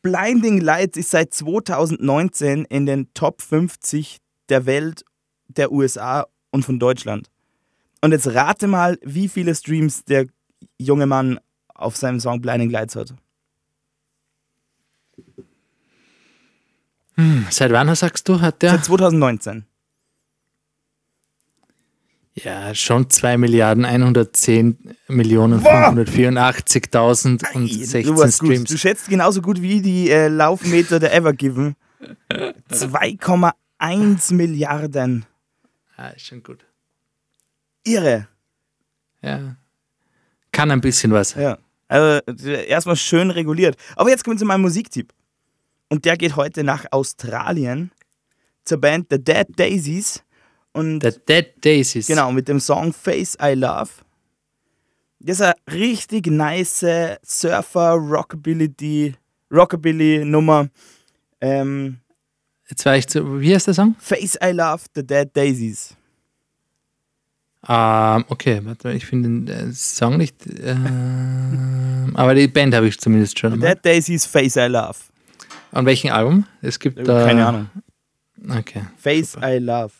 Blinding 0.00 0.60
Lights 0.60 0.96
ist 0.96 1.10
seit 1.10 1.34
2019 1.34 2.64
in 2.64 2.86
den 2.86 3.12
Top 3.12 3.42
50 3.42 4.18
der 4.48 4.64
Welt, 4.66 5.04
der 5.48 5.70
USA 5.70 6.26
und 6.50 6.64
von 6.64 6.78
Deutschland. 6.78 7.28
Und 8.02 8.12
jetzt 8.12 8.26
rate 8.26 8.66
mal, 8.66 8.98
wie 9.02 9.28
viele 9.28 9.54
Streams 9.54 10.04
der 10.04 10.26
junge 10.78 11.06
Mann 11.06 11.38
auf 11.68 11.96
seinem 11.96 12.20
Song 12.20 12.40
Blinding 12.40 12.70
Lights 12.70 12.96
hat. 12.96 13.14
Seit 17.50 17.70
wann 17.72 17.94
sagst 17.94 18.28
du, 18.28 18.40
hat 18.40 18.62
der? 18.62 18.70
Seit 18.72 18.84
2019. 18.86 19.64
Ja, 22.34 22.74
schon 22.74 23.10
2 23.10 23.36
Milliarden 23.36 23.84
110 23.84 24.96
Millionen 25.08 25.62
Wow. 25.62 25.94
584.000 25.94 27.54
und 27.54 27.68
Ey, 27.68 27.84
16 27.84 28.06
du 28.14 28.18
warst 28.18 28.40
gut. 28.40 28.48
Streams. 28.48 28.70
Du 28.70 28.78
schätzt 28.78 29.08
genauso 29.08 29.42
gut 29.42 29.60
wie 29.60 29.82
die 29.82 30.08
äh, 30.10 30.28
Laufmeter 30.28 30.98
der 30.98 31.14
Evergiven. 31.14 31.76
2,1 32.30 34.32
Milliarden. 34.34 35.26
Ah, 35.98 36.08
ist 36.08 36.24
schon 36.26 36.42
gut. 36.42 36.64
Irre. 37.84 38.28
Ja. 39.22 39.56
Kann 40.52 40.70
ein 40.70 40.80
bisschen 40.80 41.12
was. 41.12 41.34
Ja. 41.34 41.58
Also 41.88 42.20
äh, 42.46 42.66
erstmal 42.66 42.96
schön 42.96 43.30
reguliert. 43.30 43.76
Aber 43.96 44.10
jetzt 44.10 44.24
kommen 44.24 44.36
wir 44.36 44.40
zu 44.40 44.44
meinem 44.44 44.62
Musiktipp. 44.62 45.12
Und 45.88 46.04
der 46.04 46.16
geht 46.16 46.36
heute 46.36 46.64
nach 46.64 46.86
Australien 46.90 47.90
zur 48.64 48.80
Band 48.80 49.08
The 49.10 49.22
Dead 49.22 49.46
Daisies. 49.56 50.22
Und 50.72 51.02
The 51.02 51.12
Dead 51.28 51.52
Daisies. 51.62 52.06
Genau, 52.06 52.32
mit 52.32 52.48
dem 52.48 52.60
Song 52.60 52.92
Face 52.92 53.36
I 53.42 53.54
Love. 53.54 53.90
Das 55.20 55.36
ist 55.36 55.42
eine 55.42 55.54
richtig 55.70 56.26
nice 56.26 56.84
Surfer 57.22 57.92
Rockabilly 57.92 59.14
Rockabilly 59.52 60.24
Nummer. 60.24 60.68
Ähm, 61.40 61.98
Jetzt 62.68 62.86
war 62.86 62.96
ich 62.96 63.06
zu, 63.06 63.40
wie 63.40 63.54
heißt 63.54 63.66
der 63.66 63.74
Song? 63.74 63.94
Face 63.98 64.38
I 64.42 64.52
Love 64.52 64.84
the 64.94 65.06
Dead 65.06 65.28
Daisies. 65.36 65.94
Ähm, 67.68 68.24
okay, 68.28 68.60
warte 68.64 68.88
mal, 68.88 68.96
ich 68.96 69.06
finde 69.06 69.28
den 69.28 69.48
äh, 69.48 69.72
Song 69.72 70.16
nicht. 70.16 70.36
ähm, 70.62 72.10
aber 72.14 72.34
die 72.34 72.48
Band 72.48 72.74
habe 72.74 72.88
ich 72.88 72.98
zumindest 72.98 73.38
schon. 73.38 73.52
Einmal. 73.52 73.74
Dead 73.74 73.84
Daisies 73.84 74.26
Face 74.26 74.56
I 74.56 74.66
Love. 74.66 74.96
An 75.70 75.86
welchem 75.86 76.10
Album? 76.12 76.44
Es 76.60 76.78
gibt 76.78 77.06
da. 77.06 77.26
Keine 77.26 77.46
Ahnung. 77.46 77.70
Okay. 78.48 78.82
Face 78.96 79.36
I 79.42 79.58
Love. 79.58 79.92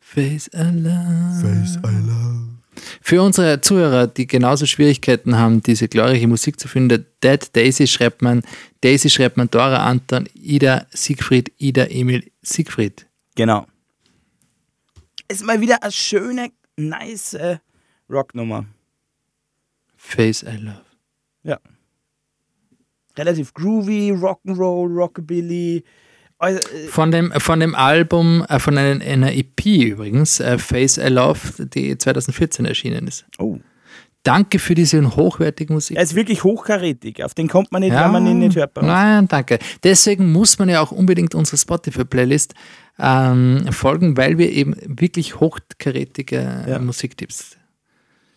Face 0.00 0.48
Alarm. 0.54 1.42
Face 1.42 1.78
Alarm. 1.82 2.58
Für 3.00 3.22
unsere 3.22 3.60
Zuhörer, 3.60 4.06
die 4.06 4.26
genauso 4.26 4.64
Schwierigkeiten 4.64 5.36
haben, 5.36 5.62
diese 5.62 5.88
glorreiche 5.88 6.28
Musik 6.28 6.60
zu 6.60 6.68
finden, 6.68 7.06
Dead 7.22 7.40
Daisy 7.54 7.86
schreibt 7.86 8.22
man, 8.22 8.42
Daisy 8.82 9.10
schreibt 9.10 9.36
man 9.36 9.50
Dora 9.50 9.84
Anton, 9.84 10.28
Ida 10.34 10.86
Siegfried, 10.90 11.52
Ida 11.58 11.86
Emil 11.86 12.30
Siegfried. 12.42 13.06
Genau. 13.34 13.66
Ist 15.28 15.44
mal 15.44 15.60
wieder 15.60 15.82
eine 15.82 15.92
schöne, 15.92 16.50
nice 16.76 17.34
äh, 17.34 17.58
Rocknummer. 18.10 18.66
Face 19.96 20.42
I 20.42 20.56
Love. 20.56 20.82
Ja. 21.42 21.58
Relativ 23.16 23.54
groovy, 23.54 24.12
Rock'n'Roll, 24.12 24.94
Rockabilly. 24.94 25.82
Äh, 26.38 26.56
Von 26.88 27.10
dem, 27.10 27.32
von 27.32 27.60
dem 27.60 27.74
Album, 27.74 28.44
äh, 28.48 28.58
von 28.58 28.76
einer, 28.76 29.02
einer 29.02 29.32
EP 29.34 29.64
übrigens, 29.64 30.38
äh, 30.38 30.58
Face 30.58 30.98
I 30.98 31.08
Love, 31.08 31.66
die 31.66 31.96
2014 31.96 32.64
erschienen 32.66 33.06
ist. 33.08 33.24
oh. 33.38 33.58
Danke 34.22 34.58
für 34.58 34.74
diese 34.74 35.14
hochwertige 35.14 35.72
Musik. 35.72 35.96
Er 35.96 36.02
ist 36.02 36.16
wirklich 36.16 36.42
hochkarätig. 36.42 37.22
Auf 37.22 37.32
den 37.34 37.46
kommt 37.46 37.70
man 37.70 37.80
nicht, 37.80 37.94
wenn 37.94 38.10
man 38.10 38.26
ihn 38.26 38.40
nicht 38.40 38.56
hört. 38.56 38.76
Nein, 38.82 39.28
danke. 39.28 39.60
Deswegen 39.84 40.32
muss 40.32 40.58
man 40.58 40.68
ja 40.68 40.80
auch 40.80 40.90
unbedingt 40.90 41.36
unsere 41.36 41.56
Spotify-Playlist 41.56 42.54
ähm, 42.98 43.66
folgen, 43.72 44.16
weil 44.16 44.38
wir 44.38 44.50
eben 44.50 44.74
wirklich 44.86 45.38
hochkarätige 45.40 46.64
Ja. 46.68 46.78
Musiktips. 46.78 47.56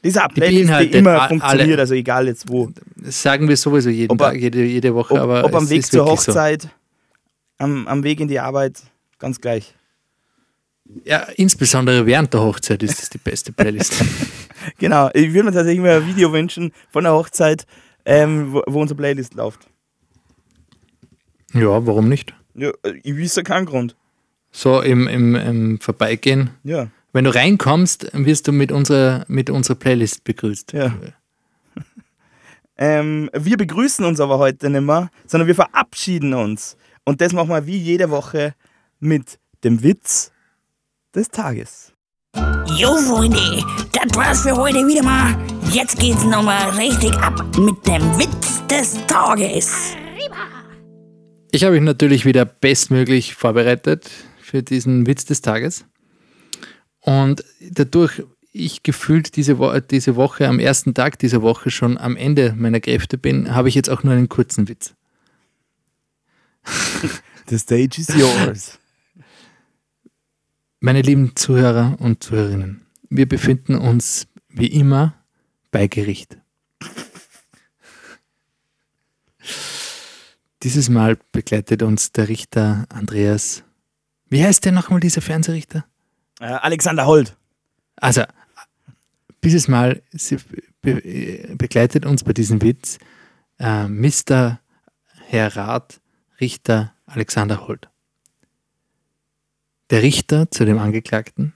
Dieser 0.03 0.27
Die 0.29 0.35
Playlist, 0.35 0.59
die 0.61 0.63
beinhaltet 0.65 0.95
immer 0.95 1.27
funktioniert, 1.27 1.69
alle- 1.71 1.79
also 1.79 1.93
egal 1.93 2.27
jetzt 2.27 2.49
wo. 2.49 2.69
Das 2.95 3.21
sagen 3.21 3.47
wir 3.49 3.57
sowieso 3.57 3.89
jeden 3.89 4.11
Ob 4.13 4.17
Tag, 4.19 4.35
jede, 4.37 4.63
jede 4.63 4.93
Woche. 4.95 5.13
Ob, 5.15 5.19
aber 5.19 5.43
ob 5.45 5.53
am 5.55 5.69
Weg 5.69 5.85
zur 5.85 6.05
wirklich 6.05 6.19
so. 6.21 6.31
Hochzeit, 6.31 6.69
am, 7.57 7.87
am 7.87 8.03
Weg 8.03 8.19
in 8.21 8.27
die 8.29 8.39
Arbeit, 8.39 8.81
ganz 9.17 9.41
gleich. 9.41 9.75
Ja, 11.03 11.19
insbesondere 11.35 12.05
während 12.05 12.33
der 12.33 12.41
Hochzeit 12.41 12.81
ist 12.81 13.01
es 13.03 13.09
die 13.09 13.17
beste 13.19 13.51
Playlist. 13.51 13.93
Genau, 14.77 15.09
ich 15.13 15.33
würde 15.33 15.45
mir 15.45 15.51
tatsächlich 15.53 15.79
mal 15.81 16.01
ein 16.01 16.05
Video 16.07 16.31
wünschen 16.33 16.73
von 16.91 17.03
der 17.05 17.13
Hochzeit, 17.13 17.65
ähm, 18.05 18.51
wo, 18.51 18.61
wo 18.67 18.81
unsere 18.81 18.97
Playlist 18.97 19.33
läuft. 19.33 19.67
ja, 21.53 21.85
warum 21.85 22.09
nicht? 22.09 22.33
Ja, 22.55 22.69
äh, 22.83 22.99
ich 23.03 23.15
wüsste 23.15 23.41
keinen 23.43 23.65
Grund. 23.65 23.95
So 24.51 24.81
im, 24.81 25.07
im, 25.07 25.35
im 25.35 25.79
Vorbeigehen. 25.79 26.51
Ja. 26.63 26.87
Wenn 27.11 27.23
du 27.23 27.33
reinkommst, 27.33 28.11
wirst 28.13 28.47
du 28.47 28.51
mit 28.51 28.71
unserer, 28.71 29.25
mit 29.27 29.49
unserer 29.49 29.75
Playlist 29.75 30.23
begrüßt. 30.23 30.73
Ja. 30.73 30.93
Ähm, 32.81 33.29
wir 33.33 33.57
begrüßen 33.57 34.05
uns 34.05 34.21
aber 34.21 34.37
heute 34.37 34.69
nicht 34.69 34.79
mehr, 34.79 35.09
sondern 35.27 35.47
wir 35.47 35.55
verabschieden 35.55 36.33
uns. 36.33 36.77
Und 37.03 37.19
das 37.19 37.33
machen 37.33 37.49
wir 37.49 37.67
wie 37.67 37.77
jede 37.77 38.09
Woche 38.09 38.55
mit 39.01 39.37
dem 39.65 39.83
Witz 39.83 40.31
des 41.13 41.27
Tages. 41.27 41.91
Jo, 42.77 42.95
Freunde, 42.95 43.65
das 43.91 44.15
war's 44.15 44.43
für 44.43 44.55
heute 44.55 44.87
wieder 44.87 45.03
mal. 45.03 45.35
Jetzt 45.73 45.99
geht's 45.99 46.23
nochmal 46.23 46.69
richtig 46.77 47.11
ab 47.15 47.35
mit 47.57 47.85
dem 47.85 48.17
Witz 48.17 48.65
des 48.67 49.05
Tages. 49.07 49.97
Ich 51.51 51.65
habe 51.65 51.73
mich 51.73 51.83
natürlich 51.83 52.25
wieder 52.25 52.45
bestmöglich 52.45 53.35
vorbereitet 53.35 54.09
für 54.49 54.63
diesen 54.63 55.05
Witz 55.05 55.25
des 55.25 55.41
Tages. 55.41 55.85
Und 57.01 57.43
dadurch 57.61 58.23
ich 58.51 58.81
gefühlt 58.83 59.35
diese, 59.35 59.59
Wo 59.59 59.77
diese 59.79 60.15
Woche, 60.15 60.47
am 60.47 60.59
ersten 60.59 60.93
Tag 60.93 61.19
dieser 61.19 61.41
Woche 61.41 61.69
schon 61.69 61.97
am 61.97 62.17
Ende 62.17 62.53
meiner 62.57 62.79
Kräfte 62.79 63.17
bin, 63.17 63.53
habe 63.53 63.69
ich 63.69 63.75
jetzt 63.75 63.89
auch 63.89 64.03
nur 64.03 64.13
einen 64.13 64.27
kurzen 64.27 64.67
Witz. 64.67 64.95
The 67.47 67.57
stage 67.57 67.99
is 67.99 68.09
yours. 68.09 68.79
Meine 70.79 71.01
lieben 71.01 71.35
Zuhörer 71.35 71.97
und 71.99 72.23
Zuhörerinnen, 72.23 72.85
wir 73.09 73.27
befinden 73.27 73.75
uns 73.75 74.27
wie 74.49 74.67
immer 74.67 75.13
bei 75.71 75.87
Gericht. 75.87 76.37
Dieses 80.63 80.89
Mal 80.89 81.17
begleitet 81.31 81.83
uns 81.83 82.11
der 82.11 82.27
Richter 82.27 82.85
Andreas. 82.89 83.63
Wie 84.29 84.43
heißt 84.43 84.65
der 84.65 84.71
nochmal, 84.71 84.99
dieser 84.99 85.21
Fernsehrichter? 85.21 85.85
Äh, 86.39 86.45
Alexander 86.45 87.05
Holt. 87.05 87.35
Also, 87.95 88.23
dieses 89.43 89.67
Mal 89.67 90.01
sie 90.11 90.37
be 90.81 91.55
begleitet 91.55 92.05
uns 92.05 92.23
bei 92.23 92.33
diesem 92.33 92.61
Witz 92.61 92.99
äh, 93.59 93.87
Mr. 93.87 94.59
Herr 95.27 95.55
Rat, 95.55 95.99
Richter 96.39 96.93
Alexander 97.05 97.67
Holt. 97.67 97.89
Der 99.89 100.03
Richter 100.03 100.49
zu 100.51 100.65
dem 100.65 100.77
Angeklagten. 100.77 101.53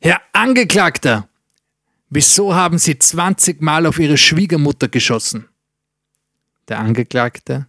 Herr 0.00 0.20
Angeklagter, 0.32 1.28
wieso 2.08 2.54
haben 2.54 2.78
Sie 2.78 2.98
20 2.98 3.60
Mal 3.60 3.86
auf 3.86 3.98
Ihre 3.98 4.16
Schwiegermutter 4.16 4.88
geschossen? 4.88 5.48
Der 6.68 6.80
Angeklagte, 6.80 7.66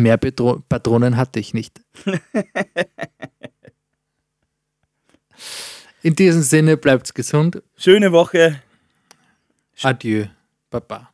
mehr 0.00 0.16
Petro 0.16 0.62
Patronen 0.68 1.16
hatte 1.16 1.40
ich 1.40 1.54
nicht. 1.54 1.80
In 6.02 6.14
diesem 6.16 6.42
Sinne 6.42 6.76
bleibt's 6.76 7.14
gesund. 7.14 7.62
Schöne 7.76 8.10
Woche. 8.12 8.62
Adieu, 9.82 10.26
Baba. 10.70 11.10